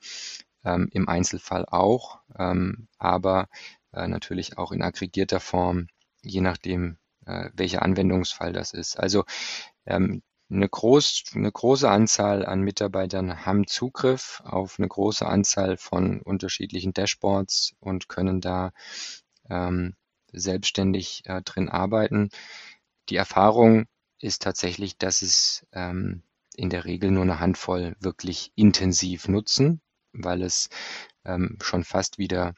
ähm, 0.64 0.88
im 0.92 1.08
Einzelfall 1.08 1.64
auch, 1.66 2.20
ähm, 2.38 2.88
aber 2.98 3.48
äh, 3.92 4.06
natürlich 4.08 4.58
auch 4.58 4.72
in 4.72 4.82
aggregierter 4.82 5.40
Form, 5.40 5.86
je 6.22 6.40
nachdem, 6.40 6.98
äh, 7.26 7.50
welcher 7.54 7.82
Anwendungsfall 7.82 8.52
das 8.52 8.72
ist. 8.72 8.98
Also 8.98 9.24
ähm, 9.86 10.22
eine, 10.50 10.68
groß, 10.68 11.24
eine 11.34 11.52
große 11.52 11.88
Anzahl 11.88 12.44
an 12.44 12.60
Mitarbeitern 12.60 13.44
haben 13.44 13.66
Zugriff 13.66 14.42
auf 14.44 14.78
eine 14.78 14.88
große 14.88 15.26
Anzahl 15.26 15.76
von 15.76 16.20
unterschiedlichen 16.22 16.92
Dashboards 16.92 17.74
und 17.80 18.08
können 18.08 18.40
da 18.40 18.72
ähm, 19.50 19.94
selbstständig 20.32 21.22
äh, 21.26 21.42
drin 21.42 21.68
arbeiten. 21.68 22.30
Die 23.08 23.16
Erfahrung 23.16 23.86
ist 24.20 24.42
tatsächlich, 24.42 24.98
dass 24.98 25.22
es 25.22 25.66
ähm, 25.72 26.22
in 26.56 26.70
der 26.70 26.84
Regel 26.84 27.10
nur 27.10 27.22
eine 27.22 27.40
Handvoll 27.40 27.96
wirklich 28.00 28.52
intensiv 28.56 29.28
nutzen, 29.28 29.80
weil 30.12 30.42
es 30.42 30.70
ähm, 31.24 31.58
schon 31.62 31.84
fast 31.84 32.18
wieder 32.18 32.54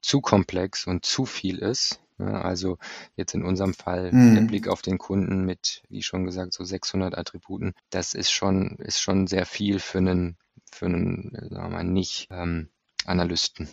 zu 0.00 0.20
komplex 0.20 0.86
und 0.86 1.04
zu 1.04 1.24
viel 1.24 1.58
ist. 1.58 2.00
Ne? 2.18 2.44
Also 2.44 2.78
jetzt 3.16 3.34
in 3.34 3.44
unserem 3.44 3.74
Fall 3.74 4.12
mhm. 4.12 4.34
der 4.34 4.42
Blick 4.42 4.68
auf 4.68 4.82
den 4.82 4.98
Kunden 4.98 5.44
mit, 5.44 5.82
wie 5.88 6.02
schon 6.02 6.24
gesagt, 6.24 6.52
so 6.52 6.64
600 6.64 7.16
Attributen. 7.16 7.74
Das 7.90 8.14
ist 8.14 8.30
schon, 8.30 8.76
ist 8.78 9.00
schon 9.00 9.26
sehr 9.26 9.46
viel 9.46 9.78
für 9.78 9.98
einen, 9.98 10.36
für 10.70 10.86
einen, 10.86 11.32
sagen 11.34 11.50
wir 11.50 11.68
mal, 11.68 11.84
nicht 11.84 12.28
ähm, 12.30 12.68
Analysten. 13.06 13.68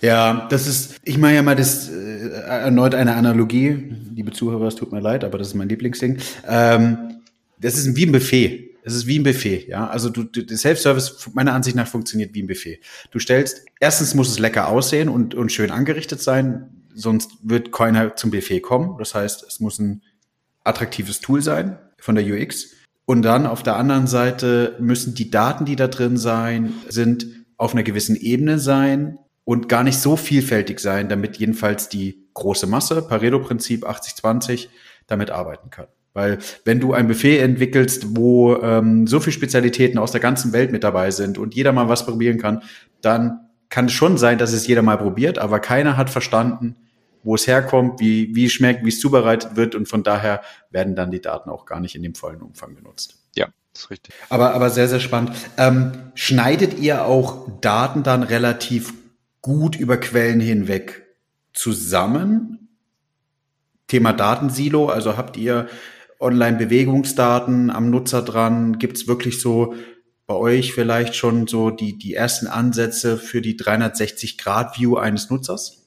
Ja, 0.00 0.46
das 0.50 0.66
ist, 0.66 0.96
ich 1.04 1.18
mache 1.18 1.34
ja 1.34 1.42
mal 1.42 1.56
das 1.56 1.88
äh, 1.88 2.30
erneut 2.30 2.94
eine 2.94 3.14
Analogie. 3.14 3.94
Liebe 4.14 4.32
Zuhörer, 4.32 4.66
es 4.66 4.74
tut 4.74 4.92
mir 4.92 5.00
leid, 5.00 5.24
aber 5.24 5.38
das 5.38 5.48
ist 5.48 5.54
mein 5.54 5.68
Lieblingsding. 5.68 6.18
Ähm, 6.46 7.20
das 7.58 7.76
ist 7.76 7.96
wie 7.96 8.06
ein 8.06 8.12
Buffet. 8.12 8.70
Es 8.82 8.94
ist 8.94 9.06
wie 9.06 9.18
ein 9.18 9.22
Buffet, 9.22 9.68
ja. 9.68 9.88
Also 9.88 10.08
du, 10.08 10.24
du 10.24 10.56
Self-Service 10.56 11.30
meiner 11.34 11.52
Ansicht 11.52 11.76
nach 11.76 11.86
funktioniert 11.86 12.34
wie 12.34 12.42
ein 12.42 12.46
Buffet. 12.46 12.80
Du 13.10 13.18
stellst, 13.18 13.66
erstens 13.78 14.14
muss 14.14 14.30
es 14.30 14.38
lecker 14.38 14.68
aussehen 14.68 15.08
und, 15.08 15.34
und 15.34 15.52
schön 15.52 15.70
angerichtet 15.70 16.20
sein 16.22 16.79
sonst 17.00 17.32
wird 17.42 17.72
keiner 17.72 18.16
zum 18.16 18.30
Buffet 18.30 18.60
kommen. 18.60 18.96
Das 18.98 19.14
heißt, 19.14 19.44
es 19.46 19.60
muss 19.60 19.78
ein 19.78 20.02
attraktives 20.64 21.20
Tool 21.20 21.42
sein 21.42 21.78
von 21.98 22.14
der 22.14 22.24
UX. 22.24 22.74
Und 23.06 23.22
dann 23.22 23.46
auf 23.46 23.62
der 23.62 23.76
anderen 23.76 24.06
Seite 24.06 24.76
müssen 24.78 25.14
die 25.14 25.30
Daten, 25.30 25.64
die 25.64 25.76
da 25.76 25.88
drin 25.88 26.16
sein, 26.16 26.74
sind 26.88 27.26
auf 27.56 27.72
einer 27.72 27.82
gewissen 27.82 28.16
Ebene 28.16 28.58
sein 28.58 29.18
und 29.44 29.68
gar 29.68 29.82
nicht 29.82 29.98
so 29.98 30.16
vielfältig 30.16 30.78
sein, 30.80 31.08
damit 31.08 31.36
jedenfalls 31.38 31.88
die 31.88 32.28
große 32.34 32.66
Masse, 32.66 33.02
Pareto-Prinzip 33.02 33.84
80-20, 33.84 34.68
damit 35.06 35.30
arbeiten 35.30 35.70
kann. 35.70 35.86
Weil 36.12 36.38
wenn 36.64 36.80
du 36.80 36.92
ein 36.92 37.08
Buffet 37.08 37.38
entwickelst, 37.38 38.16
wo 38.16 38.56
ähm, 38.56 39.06
so 39.06 39.20
viele 39.20 39.32
Spezialitäten 39.32 39.98
aus 39.98 40.12
der 40.12 40.20
ganzen 40.20 40.52
Welt 40.52 40.72
mit 40.72 40.84
dabei 40.84 41.10
sind 41.10 41.38
und 41.38 41.54
jeder 41.54 41.72
mal 41.72 41.88
was 41.88 42.04
probieren 42.04 42.38
kann, 42.38 42.62
dann 43.00 43.40
kann 43.68 43.86
es 43.86 43.92
schon 43.92 44.18
sein, 44.18 44.38
dass 44.38 44.52
es 44.52 44.66
jeder 44.66 44.82
mal 44.82 44.98
probiert, 44.98 45.38
aber 45.38 45.60
keiner 45.60 45.96
hat 45.96 46.10
verstanden, 46.10 46.76
wo 47.22 47.34
es 47.34 47.46
herkommt, 47.46 48.00
wie, 48.00 48.34
wie 48.34 48.46
es 48.46 48.52
schmeckt, 48.52 48.84
wie 48.84 48.88
es 48.88 49.00
zubereitet 49.00 49.56
wird 49.56 49.74
und 49.74 49.88
von 49.88 50.02
daher 50.02 50.42
werden 50.70 50.94
dann 50.94 51.10
die 51.10 51.20
Daten 51.20 51.50
auch 51.50 51.66
gar 51.66 51.80
nicht 51.80 51.94
in 51.94 52.02
dem 52.02 52.14
vollen 52.14 52.42
Umfang 52.42 52.74
genutzt. 52.74 53.18
Ja, 53.34 53.48
das 53.72 53.84
ist 53.84 53.90
richtig. 53.90 54.14
Aber, 54.28 54.54
aber 54.54 54.70
sehr, 54.70 54.88
sehr 54.88 55.00
spannend. 55.00 55.32
Ähm, 55.56 55.92
schneidet 56.14 56.78
ihr 56.78 57.04
auch 57.04 57.60
Daten 57.60 58.02
dann 58.02 58.22
relativ 58.22 58.94
gut 59.42 59.76
über 59.76 59.96
Quellen 59.96 60.40
hinweg 60.40 61.06
zusammen? 61.52 62.68
Thema 63.86 64.12
Datensilo, 64.12 64.88
also 64.88 65.16
habt 65.16 65.36
ihr 65.36 65.68
Online-Bewegungsdaten 66.20 67.70
am 67.70 67.90
Nutzer 67.90 68.22
dran? 68.22 68.78
Gibt 68.78 68.98
es 68.98 69.08
wirklich 69.08 69.40
so 69.40 69.74
bei 70.26 70.34
euch 70.34 70.72
vielleicht 70.74 71.16
schon 71.16 71.48
so 71.48 71.70
die, 71.70 71.98
die 71.98 72.14
ersten 72.14 72.46
Ansätze 72.46 73.16
für 73.18 73.42
die 73.42 73.58
360-Grad-View 73.58 74.96
eines 74.96 75.28
Nutzers? 75.28 75.79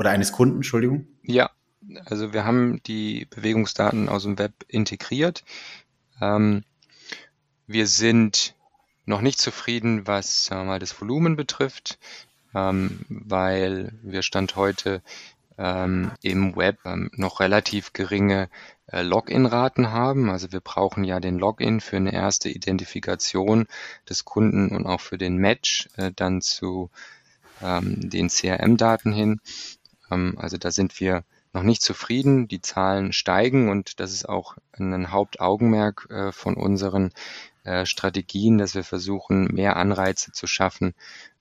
Oder 0.00 0.12
eines 0.12 0.32
Kunden, 0.32 0.56
Entschuldigung? 0.56 1.06
Ja, 1.22 1.50
also 2.06 2.32
wir 2.32 2.46
haben 2.46 2.82
die 2.84 3.26
Bewegungsdaten 3.26 4.08
aus 4.08 4.22
dem 4.22 4.38
Web 4.38 4.54
integriert. 4.66 5.44
Ähm, 6.22 6.64
wir 7.66 7.86
sind 7.86 8.54
noch 9.04 9.20
nicht 9.20 9.38
zufrieden, 9.38 10.06
was 10.06 10.46
sagen 10.46 10.68
mal, 10.68 10.78
das 10.78 10.98
Volumen 10.98 11.36
betrifft, 11.36 11.98
ähm, 12.54 13.00
weil 13.10 13.92
wir 14.02 14.22
Stand 14.22 14.56
heute 14.56 15.02
ähm, 15.58 16.12
im 16.22 16.56
Web 16.56 16.78
ähm, 16.86 17.10
noch 17.12 17.40
relativ 17.40 17.92
geringe 17.92 18.48
äh, 18.86 19.02
Login-Raten 19.02 19.90
haben. 19.90 20.30
Also 20.30 20.50
wir 20.50 20.60
brauchen 20.60 21.04
ja 21.04 21.20
den 21.20 21.38
Login 21.38 21.82
für 21.82 21.98
eine 21.98 22.14
erste 22.14 22.48
Identifikation 22.48 23.66
des 24.08 24.24
Kunden 24.24 24.74
und 24.74 24.86
auch 24.86 25.02
für 25.02 25.18
den 25.18 25.36
Match 25.36 25.90
äh, 25.98 26.10
dann 26.16 26.40
zu 26.40 26.88
ähm, 27.62 28.08
den 28.08 28.28
CRM-Daten 28.28 29.12
hin. 29.12 29.40
Ähm, 30.10 30.34
also 30.38 30.56
da 30.56 30.70
sind 30.70 31.00
wir 31.00 31.24
noch 31.52 31.62
nicht 31.62 31.82
zufrieden. 31.82 32.48
Die 32.48 32.60
Zahlen 32.60 33.12
steigen 33.12 33.68
und 33.68 34.00
das 34.00 34.12
ist 34.12 34.28
auch 34.28 34.56
ein 34.72 35.10
Hauptaugenmerk 35.10 36.08
äh, 36.10 36.32
von 36.32 36.54
unseren 36.54 37.12
äh, 37.64 37.84
Strategien, 37.86 38.58
dass 38.58 38.74
wir 38.74 38.84
versuchen, 38.84 39.46
mehr 39.52 39.76
Anreize 39.76 40.32
zu 40.32 40.46
schaffen 40.46 40.94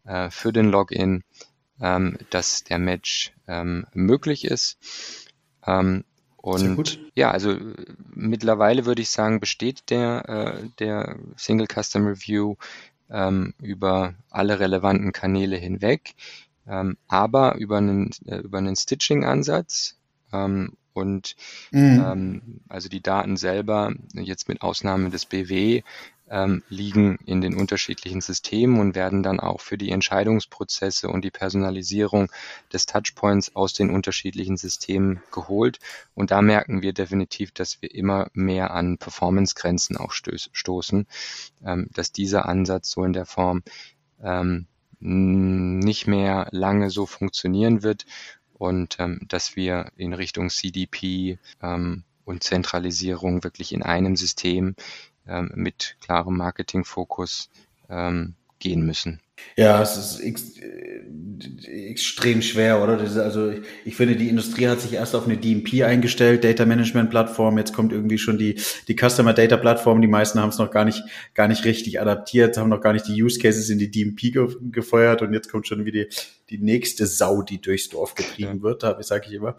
äh, 0.05 0.29
für 0.29 0.51
den 0.51 0.69
Login, 0.69 1.23
ähm, 1.79 2.17
dass 2.29 2.63
der 2.63 2.79
Match 2.79 3.33
ähm, 3.47 3.85
möglich 3.93 4.45
ist. 4.45 4.77
Und 6.41 6.99
ja, 7.15 7.31
also 7.31 7.57
mittlerweile 8.15 8.85
würde 8.85 9.01
ich 9.01 9.09
sagen, 9.09 9.39
besteht 9.39 9.89
der, 9.89 10.69
der 10.79 11.17
Single 11.35 11.67
Custom 11.67 12.07
Review 12.07 12.55
über 13.07 14.15
alle 14.31 14.59
relevanten 14.59 15.11
Kanäle 15.11 15.57
hinweg, 15.57 16.15
ähm, 16.67 16.97
aber 17.07 17.55
über 17.55 17.77
einen, 17.77 18.11
äh, 18.25 18.37
über 18.37 18.57
einen 18.57 18.75
Stitching-Ansatz. 18.75 19.97
Ähm, 20.31 20.73
und 20.93 21.35
mhm. 21.71 22.03
ähm, 22.05 22.61
also 22.67 22.89
die 22.89 23.01
Daten 23.01 23.37
selber, 23.37 23.93
jetzt 24.13 24.49
mit 24.49 24.61
Ausnahme 24.61 25.09
des 25.09 25.25
BW, 25.25 25.83
ähm, 26.29 26.63
liegen 26.69 27.17
in 27.25 27.41
den 27.41 27.55
unterschiedlichen 27.55 28.21
Systemen 28.21 28.79
und 28.79 28.95
werden 28.95 29.23
dann 29.23 29.39
auch 29.39 29.61
für 29.61 29.77
die 29.77 29.91
Entscheidungsprozesse 29.91 31.09
und 31.09 31.23
die 31.25 31.31
Personalisierung 31.31 32.31
des 32.71 32.85
Touchpoints 32.85 33.55
aus 33.55 33.73
den 33.73 33.89
unterschiedlichen 33.89 34.57
Systemen 34.57 35.21
geholt. 35.31 35.79
Und 36.13 36.31
da 36.31 36.41
merken 36.41 36.81
wir 36.81 36.93
definitiv, 36.93 37.51
dass 37.51 37.81
wir 37.81 37.93
immer 37.93 38.29
mehr 38.33 38.71
an 38.71 38.97
Performance-Grenzen 38.97 39.97
auch 39.97 40.11
stoßen, 40.11 41.07
ähm, 41.65 41.87
dass 41.93 42.11
dieser 42.11 42.47
Ansatz 42.47 42.91
so 42.91 43.03
in 43.03 43.13
der 43.13 43.25
Form 43.25 43.63
nicht 44.99 46.07
mehr 46.07 46.47
lange 46.51 46.89
so 46.89 47.05
funktionieren 47.05 47.83
wird 47.83 48.05
und 48.53 48.97
ähm, 48.99 49.21
dass 49.27 49.55
wir 49.55 49.91
in 49.95 50.13
Richtung 50.13 50.49
CDP 50.49 51.39
ähm, 51.61 52.03
und 52.25 52.43
Zentralisierung 52.43 53.43
wirklich 53.43 53.73
in 53.73 53.81
einem 53.81 54.15
System 54.15 54.75
ähm, 55.25 55.51
mit 55.55 55.95
klarem 56.01 56.37
Marketingfokus 56.37 57.49
ähm, 57.89 58.35
gehen 58.59 58.85
müssen. 58.85 59.21
Ja, 59.55 59.81
es 59.81 59.97
ist 59.97 60.21
extrem 61.67 62.41
schwer, 62.41 62.81
oder? 62.81 62.97
Das 62.97 63.11
ist 63.11 63.17
also 63.17 63.49
ich, 63.49 63.59
ich 63.85 63.95
finde, 63.95 64.15
die 64.15 64.29
Industrie 64.29 64.67
hat 64.67 64.79
sich 64.81 64.93
erst 64.93 65.15
auf 65.15 65.25
eine 65.25 65.37
DMP 65.37 65.83
eingestellt, 65.83 66.43
Data 66.43 66.65
Management 66.65 67.09
Plattform. 67.09 67.57
Jetzt 67.57 67.73
kommt 67.73 67.91
irgendwie 67.91 68.17
schon 68.17 68.37
die 68.37 68.55
die 68.87 68.95
Customer 68.95 69.33
Data 69.33 69.57
Plattform. 69.57 70.01
Die 70.01 70.07
meisten 70.07 70.39
haben 70.39 70.49
es 70.49 70.57
noch 70.57 70.71
gar 70.71 70.85
nicht 70.85 71.03
gar 71.33 71.47
nicht 71.47 71.65
richtig 71.65 71.99
adaptiert, 72.01 72.57
haben 72.57 72.69
noch 72.69 72.81
gar 72.81 72.93
nicht 72.93 73.07
die 73.07 73.21
Use 73.21 73.39
Cases 73.39 73.69
in 73.69 73.79
die 73.79 73.91
DMP 73.91 74.33
ge 74.33 74.47
gefeuert 74.71 75.21
und 75.21 75.33
jetzt 75.33 75.51
kommt 75.51 75.67
schon 75.67 75.85
wieder 75.85 76.05
die, 76.05 76.09
die 76.49 76.57
nächste 76.57 77.05
Sau, 77.05 77.41
die 77.41 77.61
durchs 77.61 77.89
Dorf 77.89 78.15
getrieben 78.15 78.61
wird, 78.61 78.81
sage 78.81 79.27
ich 79.27 79.33
immer. 79.33 79.55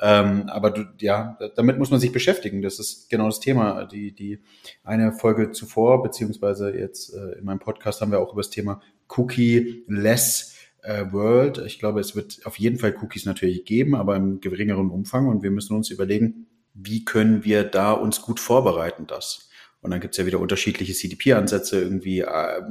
Ähm, 0.00 0.44
aber 0.48 0.70
du, 0.70 0.84
ja, 1.00 1.38
damit 1.56 1.78
muss 1.78 1.90
man 1.90 2.00
sich 2.00 2.12
beschäftigen. 2.12 2.62
Das 2.62 2.78
ist 2.78 3.10
genau 3.10 3.26
das 3.26 3.40
Thema. 3.40 3.84
Die 3.84 4.12
die 4.12 4.38
eine 4.84 5.12
Folge 5.12 5.50
zuvor 5.52 6.02
beziehungsweise 6.02 6.70
jetzt 6.76 7.14
äh, 7.14 7.38
in 7.38 7.44
meinem 7.44 7.58
Podcast 7.58 8.00
haben 8.00 8.12
wir 8.12 8.20
auch 8.20 8.32
über 8.32 8.42
das 8.42 8.50
Thema 8.50 8.80
Cookie-less 9.16 10.56
äh, 10.82 11.04
World. 11.12 11.58
Ich 11.66 11.78
glaube, 11.78 12.00
es 12.00 12.16
wird 12.16 12.40
auf 12.44 12.58
jeden 12.58 12.78
Fall 12.78 12.94
Cookies 13.00 13.26
natürlich 13.26 13.64
geben, 13.64 13.94
aber 13.94 14.16
im 14.16 14.40
geringeren 14.40 14.90
Umfang. 14.90 15.28
Und 15.28 15.42
wir 15.42 15.50
müssen 15.50 15.76
uns 15.76 15.90
überlegen, 15.90 16.46
wie 16.74 17.04
können 17.04 17.44
wir 17.44 17.64
da 17.64 17.92
uns 17.92 18.22
gut 18.22 18.40
vorbereiten, 18.40 19.06
das. 19.06 19.48
Und 19.82 19.90
dann 19.90 20.00
gibt's 20.00 20.18
ja 20.18 20.26
wieder 20.26 20.40
unterschiedliche 20.40 20.92
CDP-Ansätze, 20.92 21.80
irgendwie 21.80 22.20
äh, 22.20 22.62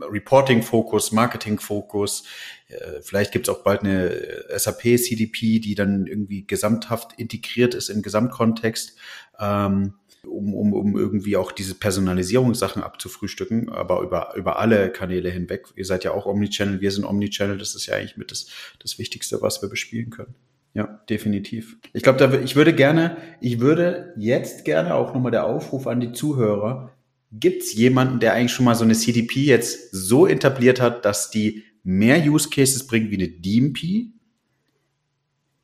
Reporting-Fokus, 0.00 1.12
Marketing-Fokus. 1.12 2.24
Äh, 2.68 3.00
vielleicht 3.02 3.32
gibt's 3.32 3.48
auch 3.48 3.62
bald 3.62 3.82
eine 3.82 4.44
SAP-CDP, 4.56 5.58
die 5.58 5.74
dann 5.74 6.06
irgendwie 6.06 6.46
gesamthaft 6.46 7.12
integriert 7.18 7.74
ist 7.74 7.88
im 7.88 8.02
Gesamtkontext. 8.02 8.96
Ähm, 9.38 9.94
um, 10.26 10.54
um, 10.54 10.72
um 10.72 10.96
irgendwie 10.96 11.36
auch 11.36 11.52
diese 11.52 11.74
Personalisierungssachen 11.74 12.82
abzufrühstücken, 12.82 13.68
aber 13.68 14.00
über, 14.02 14.34
über 14.36 14.58
alle 14.58 14.90
Kanäle 14.90 15.30
hinweg. 15.30 15.66
Ihr 15.76 15.84
seid 15.84 16.04
ja 16.04 16.12
auch 16.12 16.26
Omnichannel, 16.26 16.80
wir 16.80 16.90
sind 16.90 17.04
Omnichannel, 17.04 17.58
das 17.58 17.74
ist 17.74 17.86
ja 17.86 17.96
eigentlich 17.96 18.16
mit 18.16 18.30
das, 18.30 18.46
das 18.78 18.98
Wichtigste, 18.98 19.42
was 19.42 19.62
wir 19.62 19.68
bespielen 19.68 20.10
können. 20.10 20.34
Ja, 20.74 21.02
definitiv. 21.08 21.76
Ich 21.92 22.02
glaube, 22.02 22.40
ich 22.42 22.56
würde 22.56 22.74
gerne, 22.74 23.18
ich 23.40 23.60
würde 23.60 24.14
jetzt 24.16 24.64
gerne 24.64 24.94
auch 24.94 25.12
nochmal 25.12 25.32
der 25.32 25.46
Aufruf 25.46 25.86
an 25.86 26.00
die 26.00 26.12
Zuhörer. 26.12 26.92
Gibt 27.30 27.62
es 27.62 27.74
jemanden, 27.74 28.20
der 28.20 28.32
eigentlich 28.32 28.52
schon 28.52 28.64
mal 28.64 28.74
so 28.74 28.84
eine 28.84 28.94
CDP 28.94 29.40
jetzt 29.40 29.90
so 29.92 30.26
etabliert 30.26 30.80
hat, 30.80 31.04
dass 31.04 31.30
die 31.30 31.64
mehr 31.82 32.22
Use 32.22 32.48
Cases 32.48 32.86
bringt 32.86 33.10
wie 33.10 33.16
eine 33.16 33.28
DMP 33.28 34.12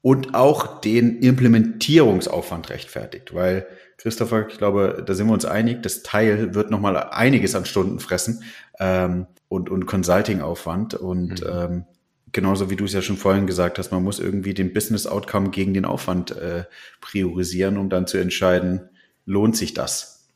und 0.02 0.34
auch 0.34 0.80
den 0.80 1.20
Implementierungsaufwand 1.20 2.68
rechtfertigt? 2.68 3.32
Weil 3.32 3.66
Christopher, 3.98 4.46
ich 4.48 4.58
glaube, 4.58 5.02
da 5.04 5.12
sind 5.12 5.26
wir 5.26 5.34
uns 5.34 5.44
einig, 5.44 5.82
das 5.82 6.02
Teil 6.02 6.54
wird 6.54 6.70
nochmal 6.70 6.96
einiges 6.96 7.54
an 7.56 7.66
Stunden 7.66 7.98
fressen 7.98 8.44
ähm, 8.78 9.26
und, 9.48 9.68
und 9.68 9.86
Consulting-Aufwand. 9.86 10.94
Und 10.94 11.42
mhm. 11.42 11.50
ähm, 11.50 11.84
genauso 12.30 12.70
wie 12.70 12.76
du 12.76 12.84
es 12.84 12.92
ja 12.92 13.02
schon 13.02 13.16
vorhin 13.16 13.48
gesagt 13.48 13.78
hast, 13.78 13.90
man 13.90 14.04
muss 14.04 14.20
irgendwie 14.20 14.54
den 14.54 14.72
Business-Outcome 14.72 15.50
gegen 15.50 15.74
den 15.74 15.84
Aufwand 15.84 16.30
äh, 16.30 16.64
priorisieren, 17.00 17.76
um 17.76 17.90
dann 17.90 18.06
zu 18.06 18.18
entscheiden, 18.18 18.88
lohnt 19.26 19.56
sich 19.56 19.74
das? 19.74 20.28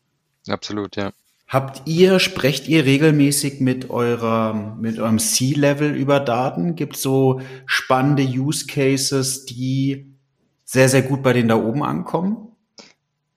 Absolut, 0.49 0.97
ja. 0.97 1.13
Habt 1.47 1.83
ihr, 1.87 2.19
sprecht 2.19 2.67
ihr 2.67 2.85
regelmäßig 2.85 3.61
mit 3.61 3.91
eurer, 3.91 4.77
mit 4.81 4.99
eurem 4.99 5.21
C-Level 5.21 5.95
über 5.95 6.19
Daten? 6.19 6.75
Gibt 6.75 6.97
so 6.97 7.43
spannende 7.67 8.25
Use 8.25 8.67
Cases, 8.67 9.45
die 9.45 10.17
sehr, 10.65 10.89
sehr 10.89 11.03
gut 11.03 11.23
bei 11.23 11.33
denen 11.33 11.51
da 11.51 11.57
oben 11.57 11.85
ankommen? 11.85 12.52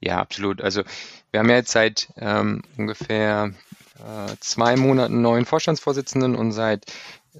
Ja, 0.05 0.19
absolut. 0.19 0.61
Also 0.61 0.83
wir 1.31 1.39
haben 1.39 1.49
ja 1.49 1.55
jetzt 1.55 1.71
seit 1.71 2.09
ähm, 2.17 2.61
ungefähr 2.77 3.53
äh, 3.97 4.35
zwei 4.39 4.75
Monaten 4.75 5.21
neuen 5.21 5.45
Vorstandsvorsitzenden 5.45 6.35
und 6.35 6.51
seit 6.51 6.85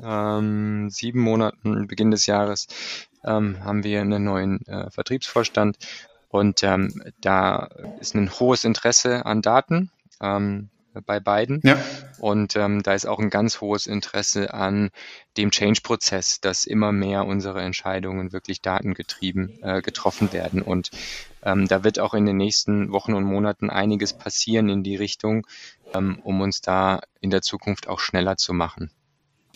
ähm, 0.03 0.89
sieben 0.89 1.19
Monaten, 1.19 1.87
Beginn 1.87 2.09
des 2.09 2.25
Jahres, 2.25 2.67
ähm, 3.23 3.63
haben 3.63 3.83
wir 3.83 4.01
einen 4.01 4.23
neuen 4.23 4.65
äh, 4.67 4.89
Vertriebsvorstand. 4.89 5.77
Und 6.29 6.63
ähm, 6.63 7.03
da 7.21 7.69
ist 7.99 8.15
ein 8.15 8.31
hohes 8.31 8.63
Interesse 8.63 9.27
an 9.27 9.43
Daten. 9.43 9.91
Ähm, 10.19 10.69
bei 11.01 11.19
beiden. 11.19 11.61
Ja. 11.63 11.77
Und 12.19 12.55
ähm, 12.55 12.83
da 12.83 12.93
ist 12.93 13.05
auch 13.05 13.19
ein 13.19 13.29
ganz 13.29 13.61
hohes 13.61 13.87
Interesse 13.87 14.53
an 14.53 14.91
dem 15.37 15.51
Change-Prozess, 15.51 16.41
dass 16.41 16.65
immer 16.65 16.91
mehr 16.91 17.25
unsere 17.25 17.61
Entscheidungen 17.61 18.31
wirklich 18.31 18.61
datengetrieben 18.61 19.59
äh, 19.61 19.81
getroffen 19.81 20.31
werden. 20.33 20.61
Und 20.61 20.91
ähm, 21.43 21.67
da 21.67 21.83
wird 21.83 21.99
auch 21.99 22.13
in 22.13 22.25
den 22.25 22.37
nächsten 22.37 22.91
Wochen 22.91 23.13
und 23.13 23.23
Monaten 23.23 23.69
einiges 23.69 24.13
passieren 24.13 24.69
in 24.69 24.83
die 24.83 24.95
Richtung, 24.95 25.45
ähm, 25.93 26.19
um 26.23 26.41
uns 26.41 26.61
da 26.61 27.01
in 27.19 27.29
der 27.29 27.41
Zukunft 27.41 27.87
auch 27.87 27.99
schneller 27.99 28.37
zu 28.37 28.53
machen. 28.53 28.91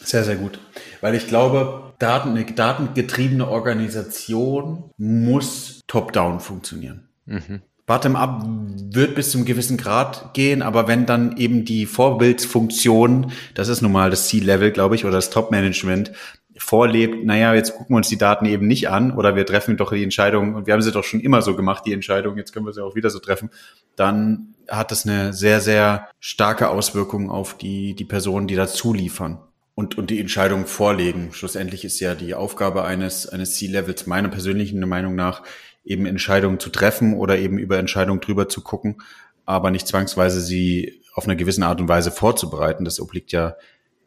Sehr, 0.01 0.23
sehr 0.23 0.37
gut. 0.37 0.59
Weil 1.01 1.15
ich 1.15 1.27
glaube, 1.27 1.93
Daten, 1.99 2.29
eine 2.29 2.45
datengetriebene 2.45 3.47
Organisation 3.47 4.91
muss 4.97 5.81
top-down 5.87 6.39
funktionieren. 6.39 7.09
Mhm. 7.25 7.61
Bottom-up 7.89 8.45
wird 8.91 9.15
bis 9.15 9.31
zum 9.31 9.45
gewissen 9.45 9.75
Grad 9.75 10.35
gehen, 10.35 10.61
aber 10.61 10.87
wenn 10.87 11.07
dann 11.07 11.35
eben 11.37 11.65
die 11.65 11.87
Vorbildsfunktion, 11.87 13.31
das 13.55 13.67
ist 13.67 13.81
nun 13.81 13.91
mal 13.91 14.11
das 14.11 14.27
C-Level, 14.27 14.69
glaube 14.69 14.93
ich, 14.93 15.05
oder 15.05 15.15
das 15.15 15.31
Top-Management, 15.31 16.11
vorlebt, 16.55 17.25
naja, 17.25 17.55
jetzt 17.55 17.73
gucken 17.73 17.95
wir 17.95 17.97
uns 17.97 18.07
die 18.07 18.19
Daten 18.19 18.45
eben 18.45 18.67
nicht 18.67 18.89
an 18.89 19.11
oder 19.11 19.35
wir 19.35 19.43
treffen 19.43 19.75
doch 19.75 19.91
die 19.91 20.03
Entscheidung 20.03 20.53
und 20.53 20.67
wir 20.67 20.73
haben 20.75 20.83
sie 20.83 20.91
doch 20.91 21.03
schon 21.03 21.19
immer 21.19 21.41
so 21.41 21.55
gemacht, 21.55 21.83
die 21.87 21.93
Entscheidung, 21.93 22.37
jetzt 22.37 22.53
können 22.53 22.67
wir 22.67 22.73
sie 22.73 22.83
auch 22.83 22.93
wieder 22.93 23.09
so 23.09 23.17
treffen, 23.17 23.49
dann 23.95 24.53
hat 24.67 24.91
das 24.91 25.07
eine 25.07 25.33
sehr, 25.33 25.59
sehr 25.59 26.09
starke 26.19 26.69
Auswirkung 26.69 27.31
auf 27.31 27.57
die, 27.57 27.95
die 27.95 28.05
Personen, 28.05 28.45
die 28.45 28.55
dazu 28.55 28.93
liefern 28.93 29.39
und, 29.73 29.97
und 29.97 30.11
die 30.11 30.19
Entscheidung 30.19 30.67
vorlegen. 30.67 31.29
Schlussendlich 31.31 31.85
ist 31.85 31.99
ja 32.01 32.13
die 32.13 32.35
Aufgabe 32.35 32.83
eines, 32.83 33.27
eines 33.29 33.55
C-Levels 33.55 34.05
meiner 34.05 34.27
persönlichen 34.27 34.79
Meinung 34.87 35.15
nach, 35.15 35.41
eben 35.89 36.05
Entscheidungen 36.05 36.59
zu 36.59 36.69
treffen 36.69 37.15
oder 37.15 37.37
eben 37.37 37.57
über 37.57 37.77
Entscheidungen 37.79 38.21
drüber 38.21 38.47
zu 38.47 38.61
gucken, 38.61 39.01
aber 39.45 39.71
nicht 39.71 39.87
zwangsweise 39.87 40.39
sie 40.39 41.01
auf 41.15 41.25
eine 41.25 41.35
gewisse 41.35 41.65
Art 41.65 41.81
und 41.81 41.89
Weise 41.89 42.11
vorzubereiten. 42.11 42.85
Das 42.85 42.99
obliegt 42.99 43.31
ja 43.31 43.55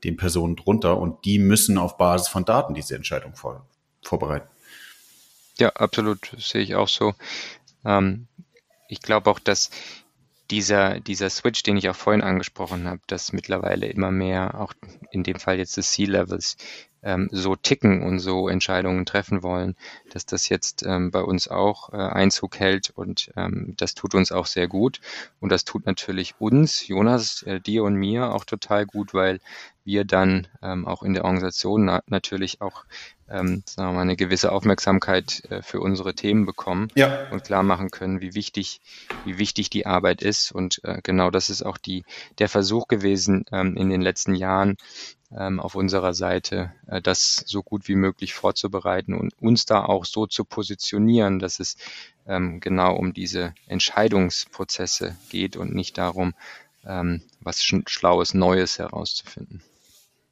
den 0.04 0.16
Personen 0.16 0.56
drunter 0.56 0.98
und 0.98 1.24
die 1.24 1.38
müssen 1.38 1.78
auf 1.78 1.98
Basis 1.98 2.28
von 2.28 2.44
Daten 2.44 2.74
diese 2.74 2.94
Entscheidung 2.94 3.34
vor, 3.34 3.66
vorbereiten. 4.02 4.48
Ja, 5.58 5.70
absolut, 5.70 6.32
das 6.32 6.48
sehe 6.48 6.62
ich 6.62 6.74
auch 6.76 6.88
so. 6.88 7.14
Ähm, 7.84 8.28
ich 8.88 9.02
glaube 9.02 9.30
auch, 9.30 9.38
dass 9.38 9.70
dieser, 10.50 11.00
dieser 11.00 11.30
Switch, 11.30 11.62
den 11.62 11.76
ich 11.76 11.88
auch 11.88 11.96
vorhin 11.96 12.22
angesprochen 12.22 12.86
habe, 12.86 13.00
dass 13.06 13.32
mittlerweile 13.32 13.86
immer 13.86 14.10
mehr, 14.10 14.60
auch 14.60 14.74
in 15.10 15.22
dem 15.24 15.38
Fall 15.38 15.58
jetzt 15.58 15.76
des 15.76 15.90
C-Levels, 15.92 16.56
ähm, 17.02 17.28
so 17.32 17.56
ticken 17.56 18.02
und 18.02 18.18
so 18.18 18.48
Entscheidungen 18.48 19.06
treffen 19.06 19.42
wollen, 19.42 19.76
dass 20.10 20.26
das 20.26 20.48
jetzt 20.48 20.82
ähm, 20.84 21.10
bei 21.10 21.22
uns 21.22 21.48
auch 21.48 21.92
äh, 21.92 21.96
Einzug 21.96 22.58
hält 22.58 22.90
und 22.90 23.30
ähm, 23.36 23.74
das 23.76 23.94
tut 23.94 24.14
uns 24.14 24.32
auch 24.32 24.46
sehr 24.46 24.68
gut. 24.68 25.00
Und 25.40 25.50
das 25.50 25.64
tut 25.64 25.86
natürlich 25.86 26.34
uns, 26.38 26.86
Jonas, 26.86 27.42
äh, 27.42 27.60
dir 27.60 27.84
und 27.84 27.94
mir 27.94 28.32
auch 28.34 28.44
total 28.44 28.86
gut, 28.86 29.14
weil 29.14 29.40
wir 29.84 30.04
dann 30.04 30.48
ähm, 30.62 30.86
auch 30.86 31.02
in 31.02 31.12
der 31.12 31.24
Organisation 31.24 31.84
na 31.86 32.02
natürlich 32.06 32.60
auch 32.60 32.84
ähm, 33.32 33.62
sagen 33.66 33.88
wir 33.88 33.94
mal, 33.94 34.02
eine 34.02 34.16
gewisse 34.16 34.52
Aufmerksamkeit 34.52 35.42
äh, 35.50 35.62
für 35.62 35.80
unsere 35.80 36.14
Themen 36.14 36.44
bekommen 36.46 36.88
ja. 36.94 37.28
und 37.30 37.44
klar 37.44 37.62
machen 37.62 37.90
können, 37.90 38.20
wie 38.20 38.34
wichtig, 38.34 38.80
wie 39.24 39.38
wichtig 39.38 39.70
die 39.70 39.86
Arbeit 39.86 40.22
ist. 40.22 40.52
Und 40.52 40.80
äh, 40.84 41.00
genau 41.02 41.30
das 41.30 41.50
ist 41.50 41.62
auch 41.62 41.78
die, 41.78 42.04
der 42.38 42.48
Versuch 42.48 42.88
gewesen 42.88 43.44
ähm, 43.50 43.76
in 43.76 43.90
den 43.90 44.02
letzten 44.02 44.34
Jahren, 44.34 44.76
ähm, 45.36 45.60
auf 45.60 45.74
unserer 45.74 46.12
Seite, 46.12 46.72
äh, 46.86 47.00
das 47.00 47.42
so 47.46 47.62
gut 47.62 47.88
wie 47.88 47.94
möglich 47.94 48.34
vorzubereiten 48.34 49.14
und 49.14 49.32
uns 49.40 49.64
da 49.64 49.84
auch 49.84 50.04
so 50.04 50.26
zu 50.26 50.44
positionieren, 50.44 51.38
dass 51.38 51.58
es 51.58 51.76
ähm, 52.26 52.60
genau 52.60 52.94
um 52.94 53.14
diese 53.14 53.54
Entscheidungsprozesse 53.66 55.16
geht 55.30 55.56
und 55.56 55.74
nicht 55.74 55.96
darum, 55.96 56.34
ähm, 56.84 57.22
was 57.40 57.62
Schlaues, 57.62 58.34
Neues 58.34 58.78
herauszufinden. 58.78 59.62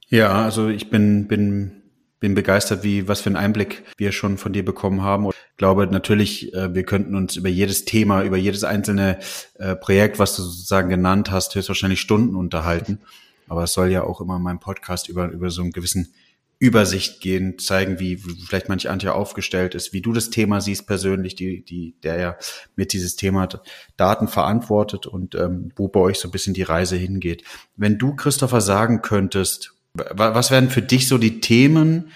Ja, 0.08 0.44
also 0.44 0.68
ich 0.68 0.90
bin, 0.90 1.28
bin 1.28 1.80
bin 2.20 2.35
begeistert, 2.35 2.85
wie 2.85 3.09
was 3.09 3.22
für 3.22 3.30
einen 3.30 3.37
Einblick 3.37 3.83
wir 3.96 4.12
schon 4.12 4.37
von 4.38 4.52
dir 4.52 4.64
bekommen 4.64 5.02
haben. 5.02 5.26
Und 5.26 5.35
ich 5.35 5.56
glaube 5.56 5.87
natürlich, 5.87 6.54
äh, 6.54 6.74
wir 6.74 6.85
könnten 6.85 7.16
uns 7.16 7.37
über 7.37 7.48
jedes 7.48 7.87
Thema, 7.87 8.22
über 8.22 8.37
jedes 8.37 8.62
einzelne 8.62 9.18
äh, 9.59 9.74
Projekt, 9.74 10.18
was 10.18 10.37
du 10.37 10.42
sozusagen 10.42 10.90
genannt 10.90 11.30
hast, 11.30 11.54
höchstwahrscheinlich 11.54 12.00
Stunden 12.00 12.37
unterhalten. 12.37 13.00
Aber 13.48 13.64
es 13.64 13.72
soll 13.72 13.88
ja 13.88 14.04
auch 14.04 14.20
immer 14.20 14.37
in 14.37 14.42
meinem 14.42 14.61
Podcast 14.61 15.09
über, 15.09 15.28
über 15.28 15.50
so 15.50 15.62
einen 15.62 15.72
gewissen 15.72 16.12
Übersicht 16.61 17.22
gehen, 17.22 17.59
zeigen, 17.59 17.98
wie 18.00 18.18
vielleicht 18.18 18.68
manche 18.68 18.90
Antje 18.90 19.14
aufgestellt 19.14 19.74
ist, 19.74 19.94
wie 19.94 20.02
du 20.02 20.12
das 20.12 20.28
Thema 20.28 20.61
siehst 20.61 20.87
persönlich, 20.87 21.35
die, 21.35 21.64
die, 21.64 21.94
der 22.02 22.20
ja 22.20 22.37
mit 22.76 22.92
dieses 22.92 23.16
Thema 23.16 23.48
Daten 23.96 24.28
verantwortet 24.28 25.06
und 25.06 25.35
ähm, 25.35 25.72
wo 25.74 25.88
bei 25.88 26.00
euch 26.00 26.18
so 26.18 26.28
ein 26.28 26.33
bisschen 26.33 26.52
die 26.52 26.62
Reise 26.62 26.96
hingeht. 26.96 27.44
Wenn 27.76 27.96
du, 27.96 28.14
Christopher, 28.14 28.61
sagen 28.61 29.00
könntest, 29.00 29.72
was 29.94 30.50
wären 30.50 30.70
für 30.70 30.83
dich 30.83 31.09
so 31.09 31.18
die 31.18 31.40
Themen, 31.40 32.12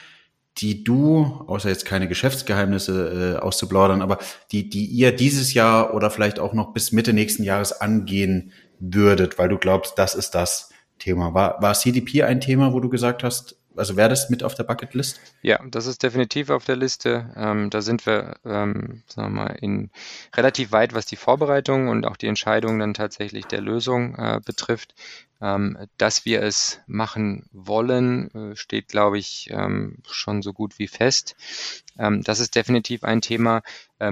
die 0.58 0.84
du, 0.84 1.44
außer 1.46 1.68
jetzt 1.68 1.84
keine 1.84 2.08
Geschäftsgeheimnisse 2.08 3.36
äh, 3.36 3.40
auszuplaudern, 3.40 4.02
aber 4.02 4.18
die, 4.52 4.68
die 4.70 4.86
ihr 4.86 5.14
dieses 5.14 5.52
Jahr 5.52 5.94
oder 5.94 6.10
vielleicht 6.10 6.38
auch 6.38 6.52
noch 6.52 6.72
bis 6.72 6.92
Mitte 6.92 7.12
nächsten 7.12 7.42
Jahres 7.42 7.80
angehen 7.80 8.52
würdet, 8.78 9.38
weil 9.38 9.48
du 9.48 9.58
glaubst, 9.58 9.98
das 9.98 10.14
ist 10.14 10.34
das 10.34 10.70
Thema. 10.98 11.34
War, 11.34 11.60
war 11.60 11.74
CDP 11.74 12.22
ein 12.22 12.40
Thema, 12.40 12.72
wo 12.72 12.80
du 12.80 12.88
gesagt 12.88 13.24
hast, 13.24 13.56
also 13.76 13.96
wäre 13.96 14.08
das 14.08 14.30
mit 14.30 14.44
auf 14.44 14.54
der 14.54 14.62
Bucketlist? 14.64 15.20
Ja, 15.42 15.58
das 15.68 15.86
ist 15.86 16.02
definitiv 16.02 16.50
auf 16.50 16.64
der 16.64 16.76
Liste. 16.76 17.32
Ähm, 17.36 17.70
da 17.70 17.82
sind 17.82 18.06
wir, 18.06 18.36
ähm, 18.44 19.02
sagen 19.06 19.34
wir 19.34 19.44
mal, 19.44 19.56
in 19.60 19.90
relativ 20.36 20.70
weit, 20.72 20.94
was 20.94 21.06
die 21.06 21.16
Vorbereitung 21.16 21.88
und 21.88 22.06
auch 22.06 22.16
die 22.16 22.28
Entscheidung 22.28 22.78
dann 22.78 22.94
tatsächlich 22.94 23.46
der 23.46 23.60
Lösung 23.60 24.14
äh, 24.14 24.40
betrifft. 24.44 24.94
Ähm, 25.40 25.76
dass 25.98 26.24
wir 26.24 26.42
es 26.42 26.80
machen 26.86 27.48
wollen, 27.52 28.30
äh, 28.34 28.56
steht, 28.56 28.88
glaube 28.88 29.18
ich, 29.18 29.48
ähm, 29.50 29.98
schon 30.08 30.42
so 30.42 30.52
gut 30.52 30.78
wie 30.78 30.86
fest. 30.86 31.34
Ähm, 31.98 32.22
das 32.22 32.40
ist 32.40 32.54
definitiv 32.54 33.04
ein 33.04 33.20
Thema, 33.20 33.62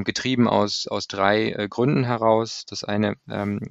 getrieben 0.04 0.48
aus, 0.48 0.87
aus 0.87 1.06
drei 1.06 1.50
äh, 1.50 1.68
Gründen 1.68 2.04
heraus. 2.04 2.64
Das 2.66 2.82
eine 2.82 3.16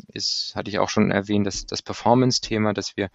ist, 0.10 0.54
hatte 0.56 0.70
ich 0.70 0.78
auch 0.78 0.90
schon 0.90 1.10
erwähnt, 1.10 1.48
das, 1.48 1.66
das 1.66 1.82
Performance-Thema, 1.82 2.74
dass 2.74 2.96
wir 2.96 3.10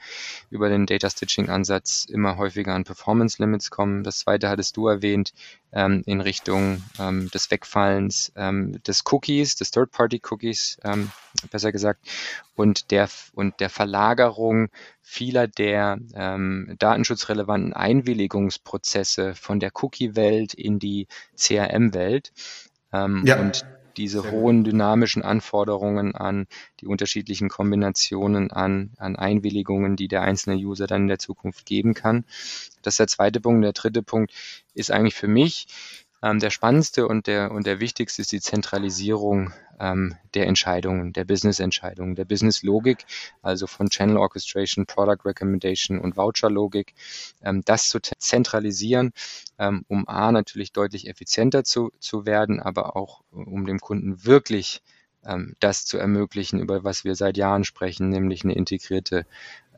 über 0.51 0.69
den 0.71 0.87
Data 0.87 1.09
Stitching-Ansatz 1.09 2.07
immer 2.07 2.37
häufiger 2.37 2.75
an 2.75 2.83
Performance-Limits 2.83 3.71
kommen. 3.71 4.03
Das 4.03 4.19
zweite 4.21 4.49
hattest 4.49 4.77
du 4.77 4.89
erwähnt, 4.89 5.35
ähm, 5.77 6.03
in 6.07 6.23
Richtung 6.23 6.83
ähm, 6.99 7.31
des 7.31 7.51
Wegfallens 7.51 8.33
ähm, 8.35 8.83
des 8.85 9.05
Cookies, 9.11 9.57
des 9.57 9.71
Third-Party-Cookies, 9.71 10.79
ähm, 10.85 11.11
besser 11.51 11.71
gesagt, 11.71 12.01
und 12.55 12.91
der, 12.91 13.11
und 13.35 13.61
der 13.61 13.69
Verlagerung 13.69 14.71
vieler 15.03 15.47
der 15.47 15.99
ähm, 16.15 16.75
datenschutzrelevanten 16.79 17.75
Einwilligungsprozesse 17.75 19.35
von 19.35 19.61
der 19.61 19.71
Cookie-Welt 19.75 20.55
in 20.55 20.79
die 20.79 21.09
CRM-Welt. 21.37 22.33
Ähm, 22.95 23.23
ja. 23.27 23.39
Und 23.39 23.67
diese 23.97 24.23
Sehr 24.23 24.31
hohen 24.31 24.59
gut. 24.59 24.73
dynamischen 24.73 25.23
Anforderungen 25.23 26.15
an 26.15 26.47
die 26.81 26.87
unterschiedlichen 26.87 27.49
Kombinationen 27.49 28.51
an, 28.51 28.93
an 28.99 29.17
Einwilligungen, 29.17 29.97
die 29.97 30.09
der 30.09 30.23
einzelne 30.23 30.57
User 30.57 30.87
dann 30.87 31.03
in 31.03 31.09
der 31.09 31.19
Zukunft 31.19 31.67
geben 31.67 31.95
kann. 31.95 32.25
Das 32.83 32.95
ist 32.95 32.99
der 32.99 33.09
zweite 33.09 33.41
Punkt. 33.41 33.65
Der 33.65 33.73
dritte 33.73 34.03
Punkt 34.03 34.33
ist 34.75 34.91
eigentlich 34.91 35.15
für 35.15 35.29
mich 35.29 35.67
ähm, 36.27 36.41
der 36.41 36.51
spannendste 36.51 37.07
und 37.07 37.29
der, 37.29 37.53
und 37.53 37.67
der 37.67 37.79
wichtigste 37.79 38.23
ist 38.23 38.33
die 38.33 38.41
Zentralisierung 38.41 39.53
ähm, 39.79 40.17
der 40.35 40.47
Entscheidungen, 40.49 41.13
der 41.13 41.25
Business-Entscheidungen, 41.25 42.17
der 42.17 42.25
Business-Logik, 42.25 43.05
also 43.43 43.67
von 43.69 43.89
Channel 43.91 44.17
Orchestration, 44.17 44.87
Product 44.87 45.25
Recommendation 45.25 46.01
und 46.01 46.17
Voucher-Logik, 46.17 46.95
ähm, 47.43 47.63
das 47.65 47.89
zu 47.89 48.01
zentralisieren, 48.01 49.13
ähm, 49.59 49.85
um 49.87 50.09
A 50.09 50.33
natürlich 50.33 50.73
deutlich 50.73 51.07
effizienter 51.07 51.63
zu, 51.63 51.93
zu 52.01 52.27
werden, 52.27 52.61
aber 52.61 52.97
auch 52.97 53.23
um 53.31 53.65
dem 53.67 53.79
Kunden 53.79 54.25
wirklich 54.25 54.83
ähm, 55.25 55.55
das 55.61 55.85
zu 55.85 55.99
ermöglichen, 55.99 56.61
über 56.61 56.85
was 56.85 57.05
wir 57.05 57.15
seit 57.15 57.37
Jahren 57.37 57.65
sprechen, 57.65 58.09
nämlich 58.09 58.45
eine 58.45 58.55
integrierte 58.55 59.21
äh, 59.21 59.25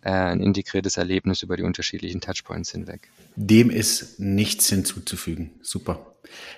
ein 0.03 0.41
integriertes 0.41 0.97
Erlebnis 0.97 1.43
über 1.43 1.57
die 1.57 1.63
unterschiedlichen 1.63 2.21
Touchpoints 2.21 2.73
hinweg. 2.73 3.09
Dem 3.37 3.71
ist 3.71 4.21
nichts 4.21 4.69
hinzuzufügen. 4.69 5.53
Super. 5.63 6.15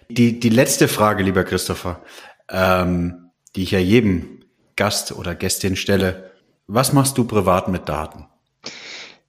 Die, 0.09 0.41
die 0.41 0.49
letzte 0.49 0.89
Frage, 0.89 1.23
lieber 1.23 1.45
Christopher, 1.45 2.03
ähm, 2.49 3.31
die 3.55 3.63
ich 3.63 3.71
ja 3.71 3.79
jedem 3.79 4.41
Gast 4.77 5.13
oder 5.13 5.35
Gästin 5.35 5.77
stelle. 5.77 6.31
Was 6.67 6.93
machst 6.93 7.19
du 7.19 7.25
privat 7.25 7.69
mit 7.69 7.89
Daten? 7.89 8.27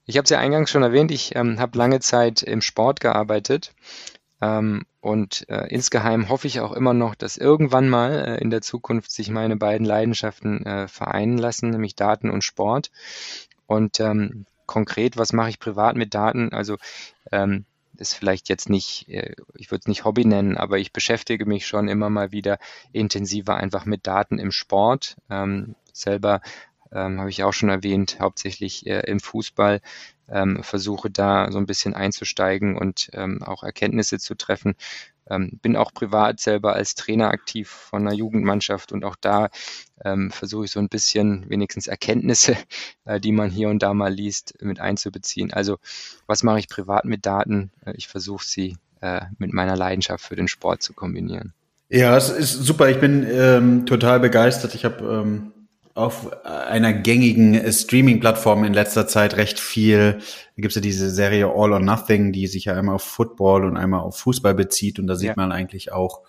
Ich 0.06 0.18
habe 0.18 0.24
es 0.24 0.30
ja 0.30 0.40
eingangs 0.40 0.70
schon 0.70 0.84
erwähnt, 0.84 1.12
ich 1.12 1.36
ähm, 1.36 1.60
habe 1.60 1.78
lange 1.78 2.00
Zeit 2.00 2.42
im 2.42 2.62
Sport 2.62 3.00
gearbeitet 3.00 3.74
ähm, 4.42 4.84
und 5.00 5.48
äh, 5.50 5.68
insgeheim 5.68 6.30
hoffe 6.30 6.48
ich 6.48 6.60
auch 6.60 6.74
immer 6.74 6.94
noch, 6.94 7.16
dass 7.16 7.38
irgendwann 7.38 7.90
mal 7.90 8.12
äh, 8.12 8.42
in 8.42 8.50
der 8.50 8.62
Zukunft 8.62 9.12
sich 9.12 9.30
meine 9.30 9.56
beiden 9.56 9.86
Leidenschaften 9.86 10.66
äh, 10.66 10.88
vereinen 10.88 11.38
lassen, 11.38 11.70
nämlich 11.70 11.96
Daten 11.96 12.30
und 12.30 12.44
Sport. 12.44 12.92
Und 13.72 14.02
ähm, 14.02 14.46
konkret, 14.66 15.16
was 15.16 15.32
mache 15.32 15.50
ich 15.50 15.60
privat 15.60 15.96
mit 15.96 16.14
Daten? 16.14 16.52
Also 16.52 16.76
ähm, 17.32 17.64
ist 17.96 18.16
vielleicht 18.16 18.50
jetzt 18.50 18.70
nicht, 18.70 19.08
äh, 19.08 19.34
ich 19.56 19.72
würde 19.72 19.84
es 19.84 19.88
nicht 19.88 20.04
Hobby 20.04 20.26
nennen, 20.26 20.58
aber 20.58 20.78
ich 20.78 20.92
beschäftige 20.92 21.46
mich 21.46 21.66
schon 21.66 21.88
immer 21.88 22.10
mal 22.10 22.34
wieder 22.34 22.60
intensiver 22.92 23.56
einfach 23.56 23.86
mit 23.86 24.06
Daten 24.08 24.40
im 24.40 24.52
Sport. 24.52 25.16
Ähm, 25.30 25.76
selber 25.94 26.42
ähm, 26.92 27.20
habe 27.20 27.30
ich 27.30 27.44
auch 27.44 27.54
schon 27.54 27.70
erwähnt, 27.70 28.18
hauptsächlich 28.20 28.86
äh, 28.88 29.04
im 29.08 29.22
Fußball, 29.22 29.80
ähm, 30.28 30.64
versuche 30.64 31.10
da 31.10 31.50
so 31.50 31.58
ein 31.58 31.66
bisschen 31.66 31.94
einzusteigen 31.94 32.78
und 32.78 33.10
ähm, 33.14 33.42
auch 33.42 33.64
Erkenntnisse 33.64 34.20
zu 34.20 34.36
treffen. 34.36 34.76
Ähm, 35.32 35.60
bin 35.62 35.76
auch 35.78 35.94
privat 35.94 36.40
selber 36.40 36.74
als 36.74 36.96
Trainer 36.96 37.30
aktiv 37.30 37.70
von 37.70 38.06
einer 38.06 38.16
Jugendmannschaft 38.16 38.92
und 38.92 39.06
auch 39.06 39.16
da 39.20 39.50
ähm, 40.04 40.30
versuche 40.32 40.66
ich 40.66 40.72
so 40.72 40.80
ein 40.80 40.90
bisschen 40.90 41.50
wenigstens 41.50 41.88
Erkenntnisse, 41.88 42.58
äh, 43.06 43.20
die 43.20 43.32
man 43.32 43.50
hier 43.50 43.70
und 43.70 43.82
da 43.82 43.94
mal 43.94 44.14
liest, 44.14 44.62
mit 44.62 44.80
einzubeziehen. 44.80 45.54
Also 45.54 45.78
was 46.28 46.44
mache 46.44 46.60
ich 46.60 46.68
privat 46.68 47.06
mit 47.06 47.26
Daten? 47.26 47.72
Äh, 47.86 47.94
ich 47.96 48.08
versuche 48.08 48.46
sie 48.46 48.78
äh, 49.00 49.22
mit 49.38 49.54
meiner 49.54 49.78
Leidenschaft 49.78 50.26
für 50.26 50.36
den 50.36 50.48
Sport 50.48 50.84
zu 50.84 50.94
kombinieren. 50.94 51.54
Ja, 51.90 52.16
es 52.16 52.30
ist 52.30 52.54
super. 52.54 52.90
Ich 52.90 53.00
bin 53.00 53.26
ähm, 53.30 53.86
total 53.86 54.20
begeistert. 54.20 54.76
Ich 54.76 54.86
habe 54.86 55.04
ähm, 55.04 55.52
auf 55.94 56.46
einer 56.46 56.94
gängigen 56.94 57.72
Streaming-Plattform 57.72 58.64
in 58.64 58.74
letzter 58.74 59.08
Zeit 59.08 59.36
recht 59.38 59.60
viel. 59.60 60.20
Da 60.56 60.62
gibt's 60.62 60.76
ja 60.76 60.82
diese 60.82 61.10
Serie 61.10 61.48
All 61.48 61.74
or 61.74 61.80
Nothing, 61.80 62.32
die 62.32 62.48
sich 62.48 62.66
ja 62.66 62.76
einmal 62.76 62.96
auf 62.96 63.04
Football 63.04 63.66
und 63.66 63.78
einmal 63.78 64.02
auf 64.02 64.18
Fußball 64.20 64.54
bezieht. 64.54 65.00
Und 65.00 65.08
da 65.08 65.16
sieht 65.16 65.30
ja. 65.30 65.34
man 65.36 65.52
eigentlich 65.52 65.92
auch 65.92 66.22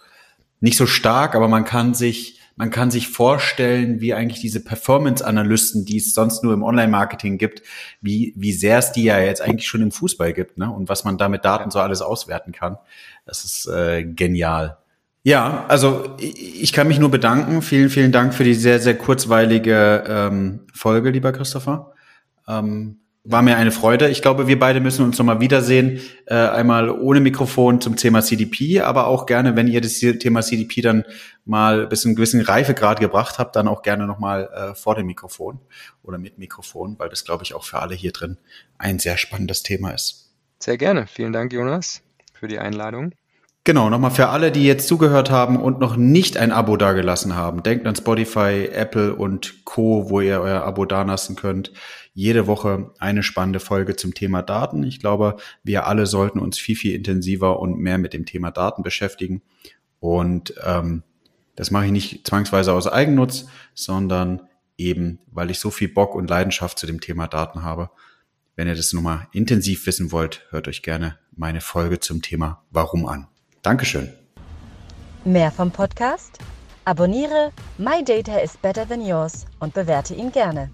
nicht 0.61 0.77
so 0.77 0.87
stark, 0.87 1.35
aber 1.35 1.48
man 1.48 1.64
kann 1.64 1.94
sich 1.94 2.38
man 2.57 2.70
kann 2.70 2.90
sich 2.90 3.09
vorstellen, 3.09 4.01
wie 4.01 4.14
eigentlich 4.14 4.40
diese 4.40 4.62
Performance-Analysten, 4.62 5.85
die 5.85 5.96
es 5.96 6.14
sonst 6.14 6.44
nur 6.44 6.53
im 6.53 6.62
Online-Marketing 6.62 7.38
gibt, 7.38 7.62
wie, 8.01 8.35
wie 8.37 8.53
sehr 8.53 8.79
es 8.79 8.92
die 8.92 9.05
ja 9.05 9.18
jetzt 9.18 9.40
eigentlich 9.40 9.66
schon 9.66 9.81
im 9.81 9.90
Fußball 9.90 10.33
gibt, 10.33 10.59
ne? 10.59 10.70
Und 10.70 10.88
was 10.88 11.05
man 11.05 11.16
da 11.16 11.29
mit 11.29 11.44
Daten 11.44 11.70
so 11.70 11.81
alles 11.81 12.03
auswerten 12.03 12.53
kann. 12.53 12.77
Das 13.25 13.44
ist 13.44 13.66
äh, 13.66 14.05
genial. 14.05 14.79
Ja, 15.25 15.67
also 15.69 16.17
ich 16.19 16.73
kann 16.73 16.89
mich 16.89 16.99
nur 16.99 17.11
bedanken. 17.11 17.63
Vielen, 17.63 17.91
vielen 17.91 18.11
Dank 18.11 18.35
für 18.35 18.45
die 18.45 18.55
sehr, 18.55 18.81
sehr 18.81 18.99
kurzweilige 18.99 20.05
ähm, 20.07 20.67
Folge, 20.75 21.11
lieber 21.11 21.33
Christopher. 21.33 21.93
Ähm, 22.49 22.99
war 23.25 23.43
mir 23.43 23.57
eine 23.57 23.71
Freude. 23.71 24.09
Ich 24.09 24.21
glaube, 24.21 24.49
wir 24.49 24.59
beide 24.59 24.81
müssen 24.81 25.05
uns 25.05 25.17
nochmal 25.17 25.39
wiedersehen. 25.39 26.01
Äh, 26.27 26.35
einmal 26.35 26.91
ohne 26.91 27.21
Mikrofon 27.21 27.81
zum 27.81 27.95
Thema 27.95 28.21
CDP, 28.23 28.81
aber 28.81 29.07
auch 29.07 29.27
gerne, 29.27 29.55
wenn 29.55 29.69
ihr 29.69 29.81
das 29.81 30.01
Thema 30.01 30.43
CDP 30.43 30.81
dann 30.81 31.05
mal 31.45 31.87
bis 31.87 32.05
einen 32.05 32.17
gewissen 32.17 32.41
Reifegrad 32.41 32.99
gebracht 32.99 33.39
habt, 33.39 33.55
dann 33.55 33.69
auch 33.69 33.83
gerne 33.83 34.09
nochmal 34.09 34.51
äh, 34.53 34.75
vor 34.75 34.97
dem 34.97 35.07
Mikrofon 35.07 35.61
oder 36.03 36.19
mit 36.19 36.39
Mikrofon, 36.39 36.99
weil 36.99 37.11
das, 37.11 37.25
glaube 37.25 37.45
ich, 37.45 37.55
auch 37.55 37.63
für 37.63 37.79
alle 37.79 37.95
hier 37.95 38.11
drin 38.11 38.39
ein 38.77 38.99
sehr 38.99 39.17
spannendes 39.17 39.63
Thema 39.63 39.91
ist. 39.91 40.33
Sehr 40.59 40.77
gerne. 40.77 41.07
Vielen 41.07 41.33
Dank, 41.33 41.53
Jonas, 41.53 42.03
für 42.33 42.49
die 42.49 42.59
Einladung. 42.59 43.13
Genau, 43.64 43.90
nochmal 43.90 44.11
für 44.11 44.29
alle, 44.29 44.51
die 44.51 44.64
jetzt 44.64 44.88
zugehört 44.88 45.31
haben 45.31 45.57
und 45.57 45.79
noch 45.79 45.94
nicht 45.94 46.37
ein 46.37 46.51
Abo 46.51 46.77
dagelassen 46.77 47.37
haben. 47.37 47.62
Denkt 47.62 47.87
an 47.87 47.94
Spotify, 47.94 48.68
Apple 48.72 49.14
und 49.14 49.64
Co., 49.64 50.11
wo 50.11 50.20
ihr 50.20 50.40
euer 50.40 50.62
Abo 50.64 50.85
dalassen 50.85 51.37
könnt. 51.37 51.72
Jede 52.12 52.48
Woche 52.48 52.90
eine 52.98 53.22
spannende 53.22 53.61
Folge 53.61 53.94
zum 53.94 54.14
Thema 54.14 54.42
Daten. 54.42 54.83
Ich 54.83 54.98
glaube, 54.98 55.37
wir 55.62 55.87
alle 55.87 56.07
sollten 56.07 56.40
uns 56.40 56.59
viel, 56.59 56.75
viel 56.75 56.96
intensiver 56.96 57.61
und 57.61 57.79
mehr 57.79 57.98
mit 57.98 58.14
dem 58.14 58.27
Thema 58.27 58.51
Daten 58.51 58.83
beschäftigen. 58.83 59.42
Und 60.01 60.55
ähm, 60.64 61.05
das 61.55 61.70
mache 61.70 61.87
ich 61.87 61.92
nicht 61.92 62.27
zwangsweise 62.27 62.72
aus 62.72 62.88
Eigennutz, 62.88 63.46
sondern 63.75 64.42
eben, 64.77 65.20
weil 65.31 65.53
ich 65.53 65.61
so 65.61 65.70
viel 65.70 65.88
Bock 65.88 66.16
und 66.16 66.29
Leidenschaft 66.29 66.81
zu 66.81 66.87
dem 66.88 67.01
Thema 67.01 67.29
Daten 67.29 67.62
habe. 67.62 67.90
Wenn 68.57 68.66
ihr 68.66 68.75
das 68.75 68.92
nochmal 68.92 69.29
intensiv 69.31 69.87
wissen 69.87 70.11
wollt, 70.11 70.48
hört 70.51 70.66
euch 70.66 70.83
gerne 70.83 71.20
meine 71.31 71.61
Folge 71.61 72.01
zum 72.01 72.22
Thema 72.22 72.64
Warum 72.70 73.07
an. 73.07 73.29
Dankeschön. 73.62 74.12
Mehr 75.25 75.53
vom 75.53 75.70
Podcast? 75.70 76.38
Abonniere 76.85 77.53
My 77.79 78.03
Data 78.03 78.38
is 78.38 78.57
Better 78.57 78.88
Than 78.88 79.07
Yours 79.07 79.46
und 79.61 79.72
bewerte 79.72 80.14
ihn 80.14 80.33
gerne. 80.33 80.68